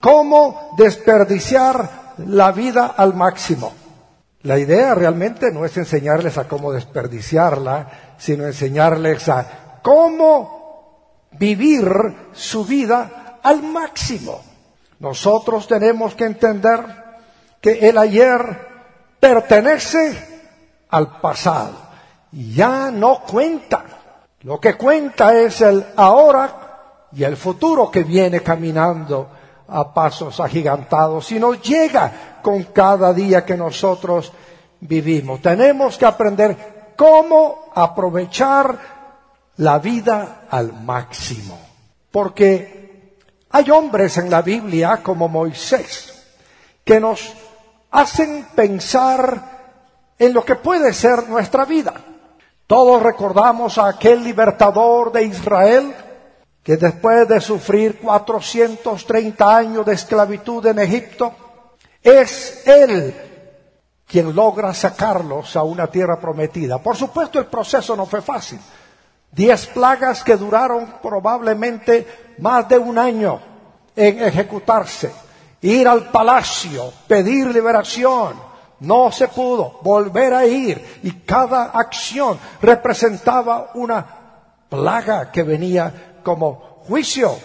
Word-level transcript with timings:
cómo 0.00 0.74
desperdiciar 0.76 2.14
la 2.18 2.52
vida 2.52 2.86
al 2.86 3.14
máximo. 3.14 3.72
La 4.42 4.58
idea 4.58 4.94
realmente 4.94 5.52
no 5.52 5.64
es 5.64 5.76
enseñarles 5.76 6.38
a 6.38 6.48
cómo 6.48 6.72
desperdiciarla, 6.72 8.14
sino 8.18 8.46
enseñarles 8.46 9.28
a 9.28 9.80
cómo 9.82 11.28
vivir 11.32 11.84
su 12.32 12.64
vida 12.64 13.38
al 13.42 13.62
máximo. 13.62 14.40
Nosotros 14.98 15.66
tenemos 15.66 16.14
que 16.14 16.24
entender 16.24 16.80
que 17.60 17.88
el 17.88 17.98
ayer 17.98 18.68
pertenece 19.20 20.28
al 20.88 21.20
pasado 21.20 21.90
ya 22.32 22.90
no 22.90 23.20
cuenta. 23.20 23.84
Lo 24.42 24.58
que 24.60 24.74
cuenta 24.74 25.36
es 25.36 25.60
el 25.60 25.84
ahora 25.96 27.08
y 27.12 27.24
el 27.24 27.36
futuro 27.36 27.90
que 27.90 28.04
viene 28.04 28.40
caminando 28.40 29.28
a 29.70 29.94
pasos 29.94 30.40
agigantados 30.40 31.30
nos 31.32 31.62
llega 31.62 32.40
con 32.42 32.64
cada 32.64 33.12
día 33.12 33.44
que 33.44 33.56
nosotros 33.56 34.32
vivimos. 34.80 35.40
Tenemos 35.40 35.96
que 35.96 36.06
aprender 36.06 36.92
cómo 36.96 37.70
aprovechar 37.74 38.78
la 39.56 39.78
vida 39.78 40.42
al 40.50 40.72
máximo. 40.72 41.58
Porque 42.10 43.16
hay 43.50 43.70
hombres 43.70 44.18
en 44.18 44.30
la 44.30 44.42
Biblia 44.42 45.00
como 45.02 45.28
Moisés 45.28 46.06
que 46.84 46.98
nos 46.98 47.32
hacen 47.90 48.46
pensar 48.54 49.60
en 50.18 50.34
lo 50.34 50.44
que 50.44 50.56
puede 50.56 50.92
ser 50.92 51.28
nuestra 51.28 51.64
vida. 51.64 51.94
Todos 52.66 53.02
recordamos 53.02 53.78
a 53.78 53.88
aquel 53.88 54.22
libertador 54.22 55.12
de 55.12 55.24
Israel 55.24 55.94
que 56.62 56.76
después 56.76 57.26
de 57.28 57.40
sufrir 57.40 57.98
430 57.98 59.56
años 59.56 59.86
de 59.86 59.94
esclavitud 59.94 60.64
en 60.66 60.78
Egipto, 60.78 61.32
es 62.02 62.66
Él 62.66 63.14
quien 64.06 64.34
logra 64.34 64.74
sacarlos 64.74 65.54
a 65.54 65.62
una 65.62 65.86
tierra 65.86 66.18
prometida. 66.18 66.78
Por 66.78 66.96
supuesto, 66.96 67.38
el 67.38 67.46
proceso 67.46 67.94
no 67.94 68.06
fue 68.06 68.20
fácil. 68.20 68.58
Diez 69.30 69.68
plagas 69.68 70.24
que 70.24 70.36
duraron 70.36 70.96
probablemente 71.00 72.34
más 72.38 72.68
de 72.68 72.76
un 72.76 72.98
año 72.98 73.40
en 73.94 74.20
ejecutarse. 74.20 75.12
Ir 75.62 75.86
al 75.86 76.10
palacio, 76.10 76.92
pedir 77.06 77.46
liberación. 77.48 78.34
No 78.80 79.12
se 79.12 79.28
pudo 79.28 79.78
volver 79.82 80.34
a 80.34 80.44
ir 80.44 81.00
y 81.04 81.12
cada 81.20 81.66
acción 81.66 82.38
representaba 82.60 83.70
una 83.74 84.06
plaga 84.68 85.30
que 85.30 85.42
venía 85.42 86.09
como 86.22 86.80
juicio 86.86 87.36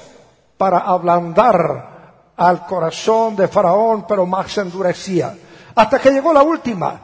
para 0.57 0.79
ablandar 0.79 2.33
al 2.37 2.65
corazón 2.65 3.35
de 3.35 3.47
Faraón, 3.47 4.05
pero 4.07 4.25
más 4.25 4.51
se 4.51 4.61
endurecía. 4.61 5.35
Hasta 5.75 5.99
que 5.99 6.11
llegó 6.11 6.33
la 6.33 6.43
última, 6.43 6.99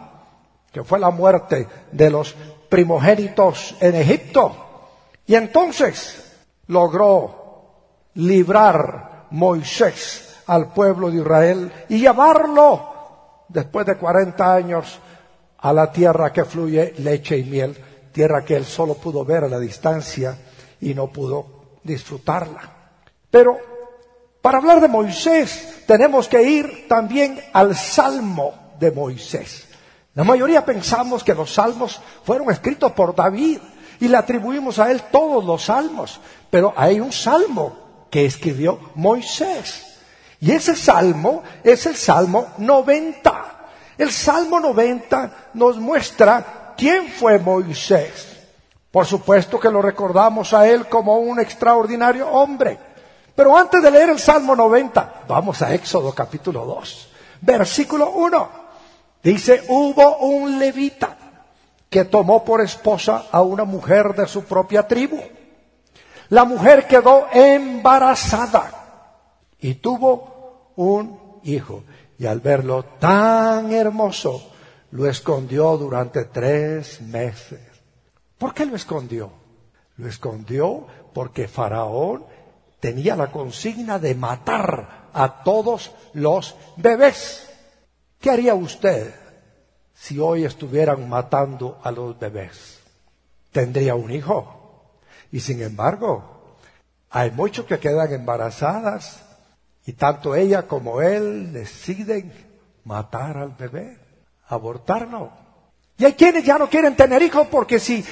que 0.71 0.83
fue 0.83 0.99
la 0.99 1.09
muerte 1.09 1.67
de 1.91 2.09
los 2.09 2.35
primogénitos 2.69 3.75
en 3.79 3.95
Egipto. 3.95 4.55
Y 5.25 5.35
entonces 5.35 6.39
logró 6.67 7.41
librar 8.15 9.27
Moisés 9.31 10.41
al 10.47 10.73
pueblo 10.73 11.09
de 11.09 11.17
Israel 11.17 11.71
y 11.89 11.99
llevarlo, 11.99 13.45
después 13.47 13.85
de 13.85 13.97
40 13.97 14.53
años, 14.53 14.99
a 15.59 15.71
la 15.71 15.91
tierra 15.91 16.33
que 16.33 16.43
fluye 16.43 16.93
leche 16.97 17.37
y 17.37 17.43
miel, 17.43 17.77
tierra 18.11 18.43
que 18.43 18.55
él 18.55 18.65
solo 18.65 18.95
pudo 18.95 19.23
ver 19.23 19.43
a 19.43 19.47
la 19.47 19.59
distancia 19.59 20.37
y 20.79 20.93
no 20.93 21.07
pudo 21.07 21.60
disfrutarla. 21.83 22.61
Pero 23.29 23.57
para 24.41 24.57
hablar 24.57 24.81
de 24.81 24.87
Moisés 24.87 25.83
tenemos 25.85 26.27
que 26.27 26.41
ir 26.41 26.87
también 26.87 27.39
al 27.53 27.75
Salmo 27.75 28.53
de 28.79 28.91
Moisés. 28.91 29.67
La 30.13 30.23
mayoría 30.23 30.65
pensamos 30.65 31.23
que 31.23 31.33
los 31.33 31.53
salmos 31.53 32.01
fueron 32.23 32.51
escritos 32.51 32.91
por 32.91 33.15
David 33.15 33.59
y 33.99 34.07
le 34.07 34.17
atribuimos 34.17 34.79
a 34.79 34.91
él 34.91 35.03
todos 35.11 35.45
los 35.45 35.63
salmos, 35.65 36.19
pero 36.49 36.73
hay 36.75 36.99
un 36.99 37.11
salmo 37.11 38.07
que 38.09 38.25
escribió 38.25 38.79
Moisés. 38.95 39.99
Y 40.41 40.51
ese 40.51 40.75
salmo 40.75 41.43
es 41.63 41.85
el 41.85 41.95
Salmo 41.95 42.47
90. 42.57 43.59
El 43.97 44.11
Salmo 44.11 44.59
90 44.59 45.51
nos 45.53 45.77
muestra 45.77 46.73
quién 46.75 47.07
fue 47.09 47.37
Moisés. 47.37 48.30
Por 48.91 49.05
supuesto 49.05 49.57
que 49.57 49.71
lo 49.71 49.81
recordamos 49.81 50.53
a 50.53 50.67
él 50.67 50.87
como 50.87 51.17
un 51.17 51.39
extraordinario 51.39 52.27
hombre. 52.29 52.77
Pero 53.33 53.57
antes 53.57 53.81
de 53.81 53.89
leer 53.89 54.09
el 54.09 54.19
Salmo 54.19 54.55
90, 54.55 55.23
vamos 55.27 55.61
a 55.61 55.73
Éxodo 55.73 56.13
capítulo 56.13 56.65
2, 56.65 57.09
versículo 57.41 58.11
1. 58.11 58.49
Dice, 59.23 59.63
hubo 59.69 60.17
un 60.17 60.59
levita 60.59 61.15
que 61.89 62.05
tomó 62.05 62.43
por 62.43 62.61
esposa 62.61 63.25
a 63.31 63.41
una 63.41 63.63
mujer 63.63 64.13
de 64.13 64.27
su 64.27 64.43
propia 64.43 64.85
tribu. 64.87 65.21
La 66.29 66.43
mujer 66.43 66.87
quedó 66.87 67.27
embarazada 67.31 68.71
y 69.59 69.75
tuvo 69.75 70.73
un 70.75 71.39
hijo. 71.43 71.83
Y 72.17 72.25
al 72.25 72.39
verlo 72.39 72.83
tan 72.99 73.71
hermoso, 73.71 74.51
lo 74.91 75.09
escondió 75.09 75.77
durante 75.77 76.25
tres 76.25 77.01
meses. 77.01 77.70
¿Por 78.41 78.55
qué 78.55 78.65
lo 78.65 78.75
escondió? 78.75 79.31
Lo 79.97 80.07
escondió 80.07 80.87
porque 81.13 81.47
Faraón 81.47 82.25
tenía 82.79 83.15
la 83.15 83.31
consigna 83.31 83.99
de 83.99 84.15
matar 84.15 85.09
a 85.13 85.43
todos 85.43 85.91
los 86.13 86.55
bebés. 86.75 87.47
¿Qué 88.19 88.31
haría 88.31 88.55
usted 88.55 89.13
si 89.93 90.17
hoy 90.17 90.43
estuvieran 90.43 91.07
matando 91.07 91.79
a 91.83 91.91
los 91.91 92.17
bebés? 92.17 92.79
Tendría 93.51 93.93
un 93.93 94.09
hijo. 94.09 94.95
Y 95.31 95.39
sin 95.39 95.61
embargo, 95.61 96.57
hay 97.11 97.29
muchos 97.29 97.67
que 97.67 97.77
quedan 97.77 98.11
embarazadas 98.11 99.21
y 99.85 99.93
tanto 99.93 100.33
ella 100.33 100.63
como 100.63 101.03
él 101.03 101.53
deciden 101.53 102.33
matar 102.85 103.37
al 103.37 103.51
bebé, 103.51 103.99
abortarlo. 104.47 105.29
Y 105.95 106.05
hay 106.05 106.13
quienes 106.13 106.43
ya 106.43 106.57
no 106.57 106.67
quieren 106.67 106.95
tener 106.95 107.21
hijos 107.21 107.45
porque 107.45 107.79
si 107.79 108.03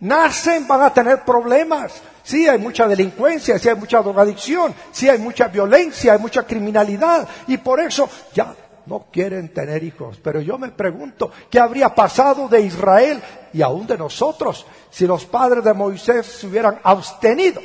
nacen 0.00 0.66
van 0.66 0.82
a 0.82 0.92
tener 0.92 1.24
problemas. 1.24 2.00
Sí, 2.22 2.46
hay 2.46 2.58
mucha 2.58 2.86
delincuencia, 2.86 3.58
sí 3.58 3.68
hay 3.68 3.74
mucha 3.74 4.02
drogadicción, 4.02 4.74
sí 4.92 5.08
hay 5.08 5.18
mucha 5.18 5.48
violencia, 5.48 6.12
hay 6.12 6.18
mucha 6.18 6.42
criminalidad 6.42 7.26
y 7.46 7.56
por 7.56 7.80
eso 7.80 8.08
ya 8.34 8.54
no 8.86 9.06
quieren 9.10 9.52
tener 9.52 9.82
hijos. 9.82 10.18
Pero 10.22 10.40
yo 10.40 10.58
me 10.58 10.68
pregunto, 10.68 11.30
¿qué 11.50 11.58
habría 11.58 11.94
pasado 11.94 12.48
de 12.48 12.60
Israel 12.60 13.22
y 13.52 13.62
aún 13.62 13.86
de 13.86 13.96
nosotros 13.96 14.66
si 14.90 15.06
los 15.06 15.24
padres 15.24 15.64
de 15.64 15.74
Moisés 15.74 16.26
se 16.26 16.46
hubieran 16.46 16.80
abstenido 16.82 17.60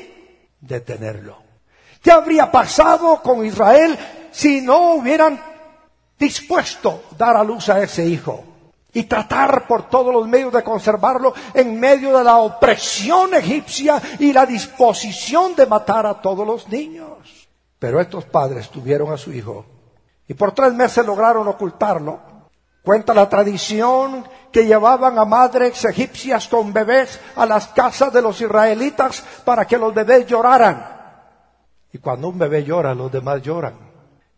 de 0.59 0.79
tenerlo? 0.79 1.38
¿Qué 2.01 2.11
habría 2.11 2.51
pasado 2.51 3.22
con 3.22 3.45
Israel 3.45 3.97
si 4.31 4.61
no 4.61 4.95
hubieran 4.95 5.41
dispuesto 6.19 7.03
dar 7.17 7.38
a 7.38 7.43
luz 7.43 7.69
a 7.69 7.81
ese 7.81 8.05
hijo? 8.05 8.53
Y 8.93 9.03
tratar 9.03 9.67
por 9.67 9.89
todos 9.89 10.13
los 10.13 10.27
medios 10.27 10.53
de 10.53 10.63
conservarlo 10.63 11.33
en 11.53 11.79
medio 11.79 12.17
de 12.17 12.23
la 12.23 12.37
opresión 12.37 13.33
egipcia 13.33 14.01
y 14.19 14.31
la 14.31 14.45
disposición 14.45 15.55
de 15.55 15.65
matar 15.65 16.05
a 16.05 16.21
todos 16.21 16.45
los 16.45 16.69
niños. 16.69 17.49
Pero 17.79 17.99
estos 17.99 18.25
padres 18.25 18.69
tuvieron 18.69 19.11
a 19.11 19.17
su 19.17 19.33
hijo 19.33 19.65
y 20.27 20.33
por 20.35 20.53
tres 20.53 20.73
meses 20.73 21.05
lograron 21.05 21.47
ocultarlo. 21.47 22.19
Cuenta 22.83 23.13
la 23.13 23.27
tradición 23.29 24.27
que 24.51 24.65
llevaban 24.65 25.17
a 25.17 25.25
madres 25.25 25.83
egipcias 25.85 26.47
con 26.47 26.71
bebés 26.71 27.19
a 27.35 27.45
las 27.45 27.69
casas 27.69 28.13
de 28.13 28.21
los 28.21 28.39
israelitas 28.39 29.23
para 29.43 29.65
que 29.65 29.77
los 29.77 29.93
bebés 29.93 30.27
lloraran. 30.27 30.93
Y 31.91 31.97
cuando 31.97 32.27
un 32.27 32.37
bebé 32.37 32.63
llora, 32.63 32.93
los 32.93 33.11
demás 33.11 33.41
lloran. 33.41 33.75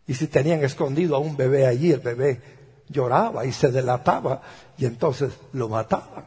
Y 0.06 0.14
si 0.14 0.28
tenían 0.28 0.62
escondido 0.62 1.16
a 1.16 1.18
un 1.18 1.36
bebé 1.36 1.66
allí, 1.66 1.90
el 1.90 2.00
bebé 2.00 2.55
lloraba 2.88 3.44
y 3.44 3.52
se 3.52 3.70
delataba 3.70 4.40
y 4.78 4.86
entonces 4.86 5.32
lo 5.52 5.68
mataban. 5.68 6.24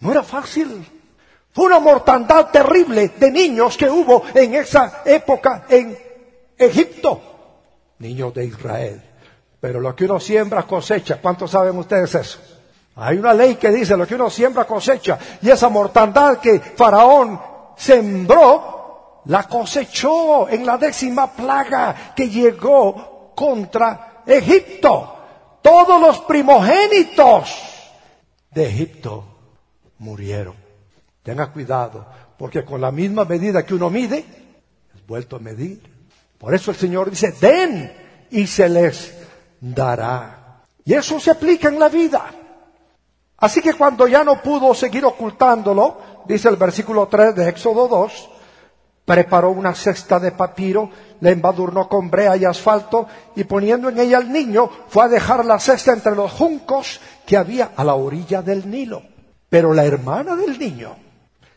No 0.00 0.10
era 0.10 0.22
fácil. 0.22 0.86
Fue 1.52 1.66
una 1.66 1.78
mortandad 1.78 2.50
terrible 2.50 3.12
de 3.16 3.30
niños 3.30 3.76
que 3.76 3.88
hubo 3.88 4.22
en 4.34 4.54
esa 4.54 5.02
época 5.04 5.66
en 5.68 5.96
Egipto. 6.58 7.20
Niños 7.98 8.34
de 8.34 8.46
Israel. 8.46 9.02
Pero 9.60 9.80
lo 9.80 9.94
que 9.94 10.04
uno 10.04 10.18
siembra 10.18 10.64
cosecha. 10.64 11.20
¿Cuántos 11.22 11.52
saben 11.52 11.78
ustedes 11.78 12.14
eso? 12.14 12.38
Hay 12.96 13.18
una 13.18 13.32
ley 13.32 13.54
que 13.54 13.70
dice 13.70 13.96
lo 13.96 14.06
que 14.06 14.16
uno 14.16 14.28
siembra 14.30 14.64
cosecha. 14.64 15.18
Y 15.42 15.50
esa 15.50 15.68
mortandad 15.68 16.38
que 16.38 16.58
Faraón 16.60 17.40
sembró, 17.76 19.22
la 19.26 19.44
cosechó 19.44 20.48
en 20.48 20.66
la 20.66 20.76
décima 20.76 21.32
plaga 21.32 22.12
que 22.14 22.28
llegó 22.28 23.32
contra 23.34 24.22
Egipto 24.26 25.13
todos 25.64 25.98
los 25.98 26.20
primogénitos 26.20 27.58
de 28.50 28.66
Egipto 28.68 29.24
murieron. 29.98 30.54
Tenga 31.22 31.50
cuidado, 31.50 32.06
porque 32.36 32.66
con 32.66 32.82
la 32.82 32.92
misma 32.92 33.24
medida 33.24 33.64
que 33.64 33.72
uno 33.72 33.88
mide, 33.88 34.18
es 34.94 35.06
vuelto 35.06 35.36
a 35.36 35.38
medir. 35.38 35.80
Por 36.36 36.54
eso 36.54 36.70
el 36.70 36.76
Señor 36.76 37.08
dice, 37.08 37.32
den 37.40 37.90
y 38.30 38.46
se 38.46 38.68
les 38.68 39.14
dará. 39.58 40.60
Y 40.84 40.92
eso 40.92 41.18
se 41.18 41.30
aplica 41.30 41.68
en 41.68 41.78
la 41.78 41.88
vida. 41.88 42.26
Así 43.38 43.62
que 43.62 43.72
cuando 43.72 44.06
ya 44.06 44.22
no 44.22 44.42
pudo 44.42 44.74
seguir 44.74 45.06
ocultándolo, 45.06 45.98
dice 46.26 46.50
el 46.50 46.56
versículo 46.56 47.08
3 47.08 47.36
de 47.36 47.48
Éxodo 47.48 47.88
2, 47.88 48.30
preparó 49.04 49.50
una 49.50 49.74
cesta 49.74 50.18
de 50.18 50.32
papiro, 50.32 50.90
la 51.20 51.30
embadurnó 51.30 51.88
con 51.88 52.10
brea 52.10 52.36
y 52.36 52.44
asfalto 52.44 53.06
y 53.36 53.44
poniendo 53.44 53.88
en 53.88 53.98
ella 53.98 54.18
al 54.18 54.32
niño 54.32 54.70
fue 54.88 55.04
a 55.04 55.08
dejar 55.08 55.44
la 55.44 55.58
cesta 55.58 55.92
entre 55.92 56.14
los 56.14 56.32
juncos 56.32 57.00
que 57.26 57.36
había 57.36 57.72
a 57.76 57.84
la 57.84 57.94
orilla 57.94 58.42
del 58.42 58.70
Nilo. 58.70 59.02
Pero 59.48 59.72
la 59.74 59.84
hermana 59.84 60.36
del 60.36 60.58
niño 60.58 60.96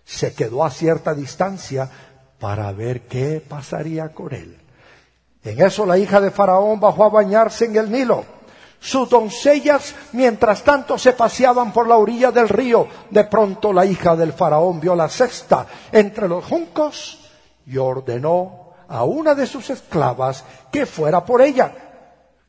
se 0.04 0.34
quedó 0.34 0.64
a 0.64 0.70
cierta 0.70 1.14
distancia 1.14 1.90
para 2.40 2.72
ver 2.72 3.08
qué 3.08 3.42
pasaría 3.48 4.10
con 4.10 4.34
él. 4.34 4.58
En 5.44 5.62
eso 5.62 5.86
la 5.86 5.98
hija 5.98 6.20
de 6.20 6.32
Faraón 6.32 6.80
bajó 6.80 7.06
a 7.06 7.10
bañarse 7.10 7.66
en 7.66 7.78
el 7.78 7.92
Nilo. 7.92 8.26
Sus 8.80 9.10
doncellas, 9.10 9.96
mientras 10.12 10.64
tanto, 10.64 11.00
se 11.00 11.14
paseaban 11.14 11.74
por 11.74 11.88
la 11.88 11.98
orilla 11.98 12.32
del 12.32 12.48
río. 12.48 12.88
De 13.10 13.24
pronto 13.24 13.74
la 13.74 13.86
hija 13.86 14.16
del 14.16 14.34
faraón 14.34 14.80
vio 14.80 14.96
la 14.96 15.10
cesta 15.10 15.66
entre 15.92 16.28
los 16.28 16.46
juncos 16.46 17.27
y 17.68 17.78
ordenó 17.78 18.72
a 18.88 19.04
una 19.04 19.36
de 19.36 19.46
sus 19.46 19.70
esclavas 19.70 20.44
que 20.72 20.86
fuera 20.86 21.24
por 21.26 21.42
ella. 21.42 21.74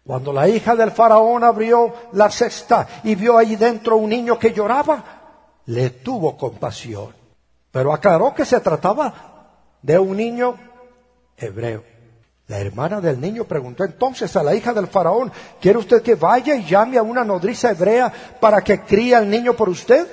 Cuando 0.06 0.32
la 0.32 0.48
hija 0.48 0.74
del 0.74 0.92
faraón 0.92 1.44
abrió 1.44 1.92
la 2.12 2.30
cesta 2.30 2.86
y 3.02 3.14
vio 3.14 3.36
allí 3.36 3.56
dentro 3.56 3.96
un 3.96 4.08
niño 4.08 4.38
que 4.38 4.52
lloraba, 4.52 5.04
le 5.66 5.90
tuvo 5.90 6.36
compasión. 6.36 7.14
Pero 7.70 7.92
aclaró 7.92 8.32
que 8.32 8.46
se 8.46 8.60
trataba 8.60 9.12
de 9.82 9.98
un 9.98 10.16
niño 10.16 10.54
hebreo. 11.36 11.82
La 12.46 12.58
hermana 12.58 13.00
del 13.00 13.20
niño 13.20 13.44
preguntó 13.44 13.84
entonces 13.84 14.34
a 14.36 14.42
la 14.42 14.54
hija 14.54 14.72
del 14.72 14.86
faraón, 14.86 15.30
¿quiere 15.60 15.78
usted 15.78 16.00
que 16.00 16.14
vaya 16.14 16.54
y 16.54 16.64
llame 16.64 16.96
a 16.96 17.02
una 17.02 17.24
nodriza 17.24 17.72
hebrea 17.72 18.10
para 18.40 18.62
que 18.62 18.80
críe 18.80 19.14
al 19.14 19.28
niño 19.28 19.52
por 19.54 19.68
usted? 19.68 20.06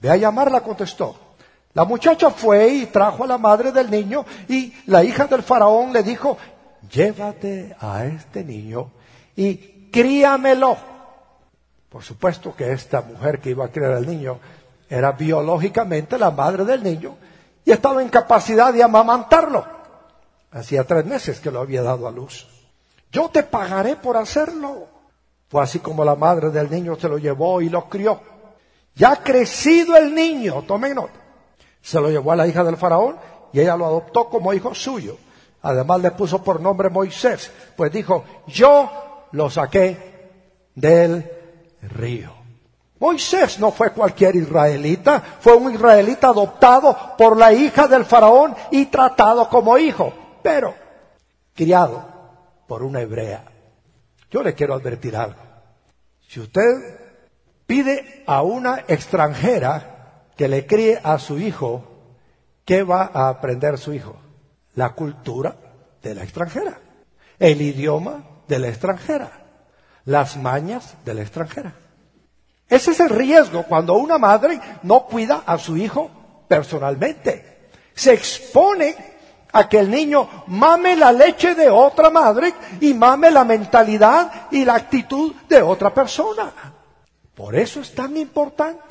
Ve 0.00 0.10
a 0.10 0.16
llamarla, 0.16 0.62
contestó. 0.62 1.29
La 1.72 1.84
muchacha 1.84 2.30
fue 2.30 2.68
y 2.68 2.86
trajo 2.86 3.24
a 3.24 3.28
la 3.28 3.38
madre 3.38 3.70
del 3.70 3.90
niño 3.90 4.24
y 4.48 4.72
la 4.86 5.04
hija 5.04 5.26
del 5.26 5.42
faraón 5.42 5.92
le 5.92 6.02
dijo, 6.02 6.36
llévate 6.90 7.76
a 7.78 8.04
este 8.06 8.42
niño 8.44 8.90
y 9.36 9.88
críamelo. 9.90 10.76
Por 11.88 12.02
supuesto 12.02 12.54
que 12.56 12.72
esta 12.72 13.02
mujer 13.02 13.40
que 13.40 13.50
iba 13.50 13.64
a 13.64 13.68
criar 13.68 13.92
al 13.92 14.06
niño 14.06 14.40
era 14.88 15.12
biológicamente 15.12 16.18
la 16.18 16.32
madre 16.32 16.64
del 16.64 16.82
niño 16.82 17.16
y 17.64 17.70
estaba 17.70 18.02
en 18.02 18.08
capacidad 18.08 18.72
de 18.72 18.82
amamantarlo. 18.82 19.64
Hacía 20.50 20.82
tres 20.84 21.04
meses 21.04 21.38
que 21.38 21.52
lo 21.52 21.60
había 21.60 21.82
dado 21.82 22.08
a 22.08 22.10
luz. 22.10 22.48
Yo 23.12 23.28
te 23.28 23.44
pagaré 23.44 23.94
por 23.94 24.16
hacerlo. 24.16 24.88
Fue 25.48 25.62
así 25.62 25.78
como 25.78 26.04
la 26.04 26.16
madre 26.16 26.50
del 26.50 26.68
niño 26.68 26.96
se 26.96 27.08
lo 27.08 27.18
llevó 27.18 27.60
y 27.60 27.68
lo 27.68 27.88
crió. 27.88 28.20
Ya 28.96 29.12
ha 29.12 29.22
crecido 29.22 29.96
el 29.96 30.12
niño, 30.12 30.62
tomen 30.66 30.96
nota. 30.96 31.19
Se 31.82 32.00
lo 32.00 32.10
llevó 32.10 32.32
a 32.32 32.36
la 32.36 32.46
hija 32.46 32.64
del 32.64 32.76
faraón 32.76 33.16
y 33.52 33.60
ella 33.60 33.76
lo 33.76 33.86
adoptó 33.86 34.28
como 34.28 34.52
hijo 34.52 34.74
suyo. 34.74 35.16
Además 35.62 36.00
le 36.00 36.10
puso 36.12 36.42
por 36.42 36.60
nombre 36.60 36.88
Moisés, 36.88 37.50
pues 37.76 37.92
dijo, 37.92 38.24
yo 38.46 39.26
lo 39.32 39.50
saqué 39.50 39.96
del 40.74 41.30
río. 41.82 42.32
Moisés 42.98 43.58
no 43.58 43.70
fue 43.70 43.92
cualquier 43.92 44.36
israelita, 44.36 45.22
fue 45.40 45.54
un 45.54 45.74
israelita 45.74 46.28
adoptado 46.28 46.96
por 47.16 47.36
la 47.36 47.52
hija 47.52 47.88
del 47.88 48.04
faraón 48.04 48.54
y 48.70 48.86
tratado 48.86 49.48
como 49.48 49.78
hijo, 49.78 50.12
pero 50.42 50.74
criado 51.54 52.04
por 52.66 52.82
una 52.82 53.00
hebrea. 53.00 53.44
Yo 54.30 54.42
le 54.42 54.54
quiero 54.54 54.74
advertir 54.74 55.16
algo. 55.16 55.40
Si 56.28 56.40
usted 56.40 56.60
pide 57.66 58.22
a 58.26 58.42
una 58.42 58.84
extranjera 58.86 59.89
que 60.40 60.48
le 60.48 60.64
críe 60.64 60.98
a 61.04 61.18
su 61.18 61.38
hijo, 61.38 61.84
¿qué 62.64 62.82
va 62.82 63.10
a 63.12 63.28
aprender 63.28 63.76
su 63.76 63.92
hijo? 63.92 64.16
La 64.74 64.94
cultura 64.94 65.54
de 66.02 66.14
la 66.14 66.22
extranjera, 66.22 66.78
el 67.38 67.60
idioma 67.60 68.24
de 68.48 68.58
la 68.58 68.68
extranjera, 68.68 69.30
las 70.06 70.38
mañas 70.38 70.94
de 71.04 71.12
la 71.12 71.20
extranjera. 71.20 71.74
Ese 72.66 72.92
es 72.92 73.00
el 73.00 73.10
riesgo 73.10 73.64
cuando 73.64 73.98
una 73.98 74.16
madre 74.16 74.58
no 74.82 75.04
cuida 75.04 75.42
a 75.44 75.58
su 75.58 75.76
hijo 75.76 76.10
personalmente. 76.48 77.68
Se 77.92 78.14
expone 78.14 78.96
a 79.52 79.68
que 79.68 79.78
el 79.78 79.90
niño 79.90 80.26
mame 80.46 80.96
la 80.96 81.12
leche 81.12 81.54
de 81.54 81.68
otra 81.68 82.08
madre 82.08 82.54
y 82.80 82.94
mame 82.94 83.30
la 83.30 83.44
mentalidad 83.44 84.48
y 84.50 84.64
la 84.64 84.76
actitud 84.76 85.34
de 85.50 85.60
otra 85.60 85.92
persona. 85.92 86.50
Por 87.34 87.54
eso 87.56 87.82
es 87.82 87.94
tan 87.94 88.16
importante. 88.16 88.89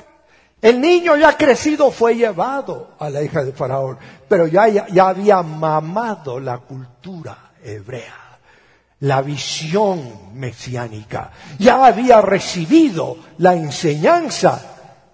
El 0.60 0.80
niño 0.80 1.16
ya 1.16 1.36
crecido 1.36 1.90
fue 1.90 2.16
llevado 2.16 2.94
a 2.98 3.08
la 3.08 3.22
hija 3.22 3.42
de 3.42 3.52
Faraón, 3.52 3.98
pero 4.28 4.46
ya, 4.46 4.68
ya, 4.68 5.08
había 5.08 5.42
mamado 5.42 6.38
la 6.38 6.58
cultura 6.58 7.52
hebrea, 7.62 8.38
la 9.00 9.22
visión 9.22 10.38
mesiánica, 10.38 11.30
ya 11.58 11.86
había 11.86 12.20
recibido 12.20 13.16
la 13.38 13.54
enseñanza 13.54 14.60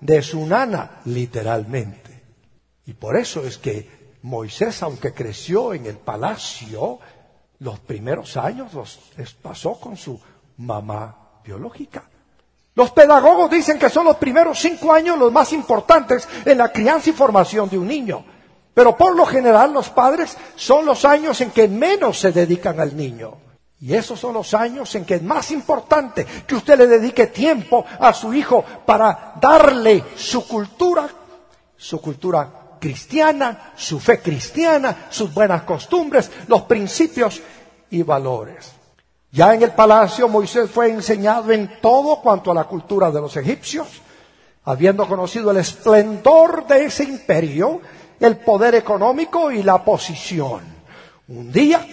de 0.00 0.20
su 0.20 0.44
nana, 0.46 1.00
literalmente. 1.04 2.24
Y 2.84 2.94
por 2.94 3.16
eso 3.16 3.46
es 3.46 3.58
que 3.58 4.18
Moisés, 4.22 4.82
aunque 4.82 5.14
creció 5.14 5.74
en 5.74 5.86
el 5.86 5.98
palacio, 5.98 6.98
los 7.60 7.78
primeros 7.78 8.36
años 8.36 8.74
los 8.74 8.98
pasó 9.40 9.78
con 9.78 9.96
su 9.96 10.20
mamá 10.56 11.40
biológica. 11.44 12.10
Los 12.76 12.90
pedagogos 12.90 13.50
dicen 13.50 13.78
que 13.78 13.88
son 13.88 14.04
los 14.04 14.16
primeros 14.16 14.58
cinco 14.58 14.92
años 14.92 15.18
los 15.18 15.32
más 15.32 15.50
importantes 15.54 16.28
en 16.44 16.58
la 16.58 16.70
crianza 16.70 17.08
y 17.08 17.14
formación 17.14 17.70
de 17.70 17.78
un 17.78 17.88
niño. 17.88 18.22
Pero 18.74 18.94
por 18.94 19.16
lo 19.16 19.24
general 19.24 19.72
los 19.72 19.88
padres 19.88 20.36
son 20.56 20.84
los 20.84 21.06
años 21.06 21.40
en 21.40 21.50
que 21.52 21.68
menos 21.68 22.18
se 22.20 22.32
dedican 22.32 22.78
al 22.78 22.94
niño. 22.94 23.38
Y 23.80 23.94
esos 23.94 24.20
son 24.20 24.34
los 24.34 24.52
años 24.52 24.94
en 24.94 25.06
que 25.06 25.14
es 25.14 25.22
más 25.22 25.50
importante 25.52 26.26
que 26.46 26.54
usted 26.54 26.76
le 26.76 26.86
dedique 26.86 27.28
tiempo 27.28 27.86
a 27.98 28.12
su 28.12 28.34
hijo 28.34 28.62
para 28.84 29.32
darle 29.40 30.04
su 30.14 30.46
cultura, 30.46 31.08
su 31.78 31.98
cultura 31.98 32.76
cristiana, 32.78 33.72
su 33.74 33.98
fe 33.98 34.20
cristiana, 34.20 35.06
sus 35.08 35.32
buenas 35.32 35.62
costumbres, 35.62 36.30
los 36.46 36.62
principios 36.62 37.40
y 37.88 38.02
valores. 38.02 38.75
Ya 39.30 39.54
en 39.54 39.62
el 39.62 39.72
palacio 39.72 40.28
Moisés 40.28 40.70
fue 40.70 40.90
enseñado 40.90 41.52
en 41.52 41.80
todo 41.80 42.20
cuanto 42.20 42.50
a 42.50 42.54
la 42.54 42.64
cultura 42.64 43.10
de 43.10 43.20
los 43.20 43.36
egipcios, 43.36 43.86
habiendo 44.64 45.06
conocido 45.06 45.50
el 45.50 45.58
esplendor 45.58 46.66
de 46.66 46.86
ese 46.86 47.04
imperio, 47.04 47.80
el 48.20 48.38
poder 48.38 48.74
económico 48.74 49.50
y 49.50 49.62
la 49.62 49.84
posición. 49.84 50.62
Un 51.28 51.52
día 51.52 51.84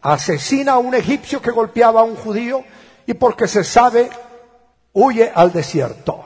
asesina 0.00 0.72
a 0.72 0.78
un 0.78 0.94
egipcio 0.94 1.40
que 1.40 1.50
golpeaba 1.50 2.00
a 2.00 2.04
un 2.04 2.16
judío 2.16 2.64
y 3.06 3.14
porque 3.14 3.46
se 3.46 3.62
sabe 3.64 4.10
huye 4.94 5.30
al 5.34 5.52
desierto. 5.52 6.24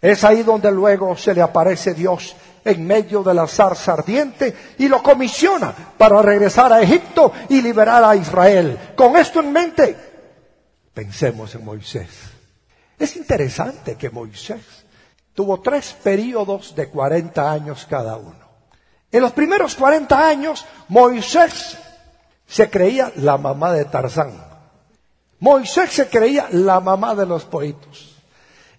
Es 0.00 0.24
ahí 0.24 0.42
donde 0.42 0.70
luego 0.70 1.16
se 1.16 1.34
le 1.34 1.42
aparece 1.42 1.94
Dios 1.94 2.34
en 2.64 2.86
medio 2.86 3.22
de 3.22 3.34
la 3.34 3.46
zarza 3.46 3.94
ardiente 3.94 4.74
y 4.78 4.88
lo 4.88 5.02
comisiona 5.02 5.72
para 5.96 6.22
regresar 6.22 6.72
a 6.72 6.80
Egipto 6.80 7.32
y 7.48 7.62
liberar 7.62 8.04
a 8.04 8.16
Israel. 8.16 8.92
Con 8.96 9.16
esto 9.16 9.40
en 9.40 9.52
mente, 9.52 9.96
pensemos 10.92 11.54
en 11.54 11.64
Moisés. 11.64 12.08
Es 12.98 13.16
interesante 13.16 13.96
que 13.96 14.10
Moisés 14.10 14.60
tuvo 15.34 15.60
tres 15.60 15.96
periodos 16.02 16.74
de 16.74 16.88
40 16.88 17.50
años 17.50 17.86
cada 17.88 18.16
uno. 18.16 18.50
En 19.10 19.22
los 19.22 19.32
primeros 19.32 19.74
40 19.74 20.28
años, 20.28 20.64
Moisés 20.88 21.78
se 22.46 22.68
creía 22.68 23.12
la 23.16 23.38
mamá 23.38 23.72
de 23.72 23.84
Tarzán. 23.86 24.32
Moisés 25.40 25.90
se 25.90 26.08
creía 26.08 26.48
la 26.52 26.80
mamá 26.80 27.14
de 27.14 27.26
los 27.26 27.44
poetas. 27.44 28.10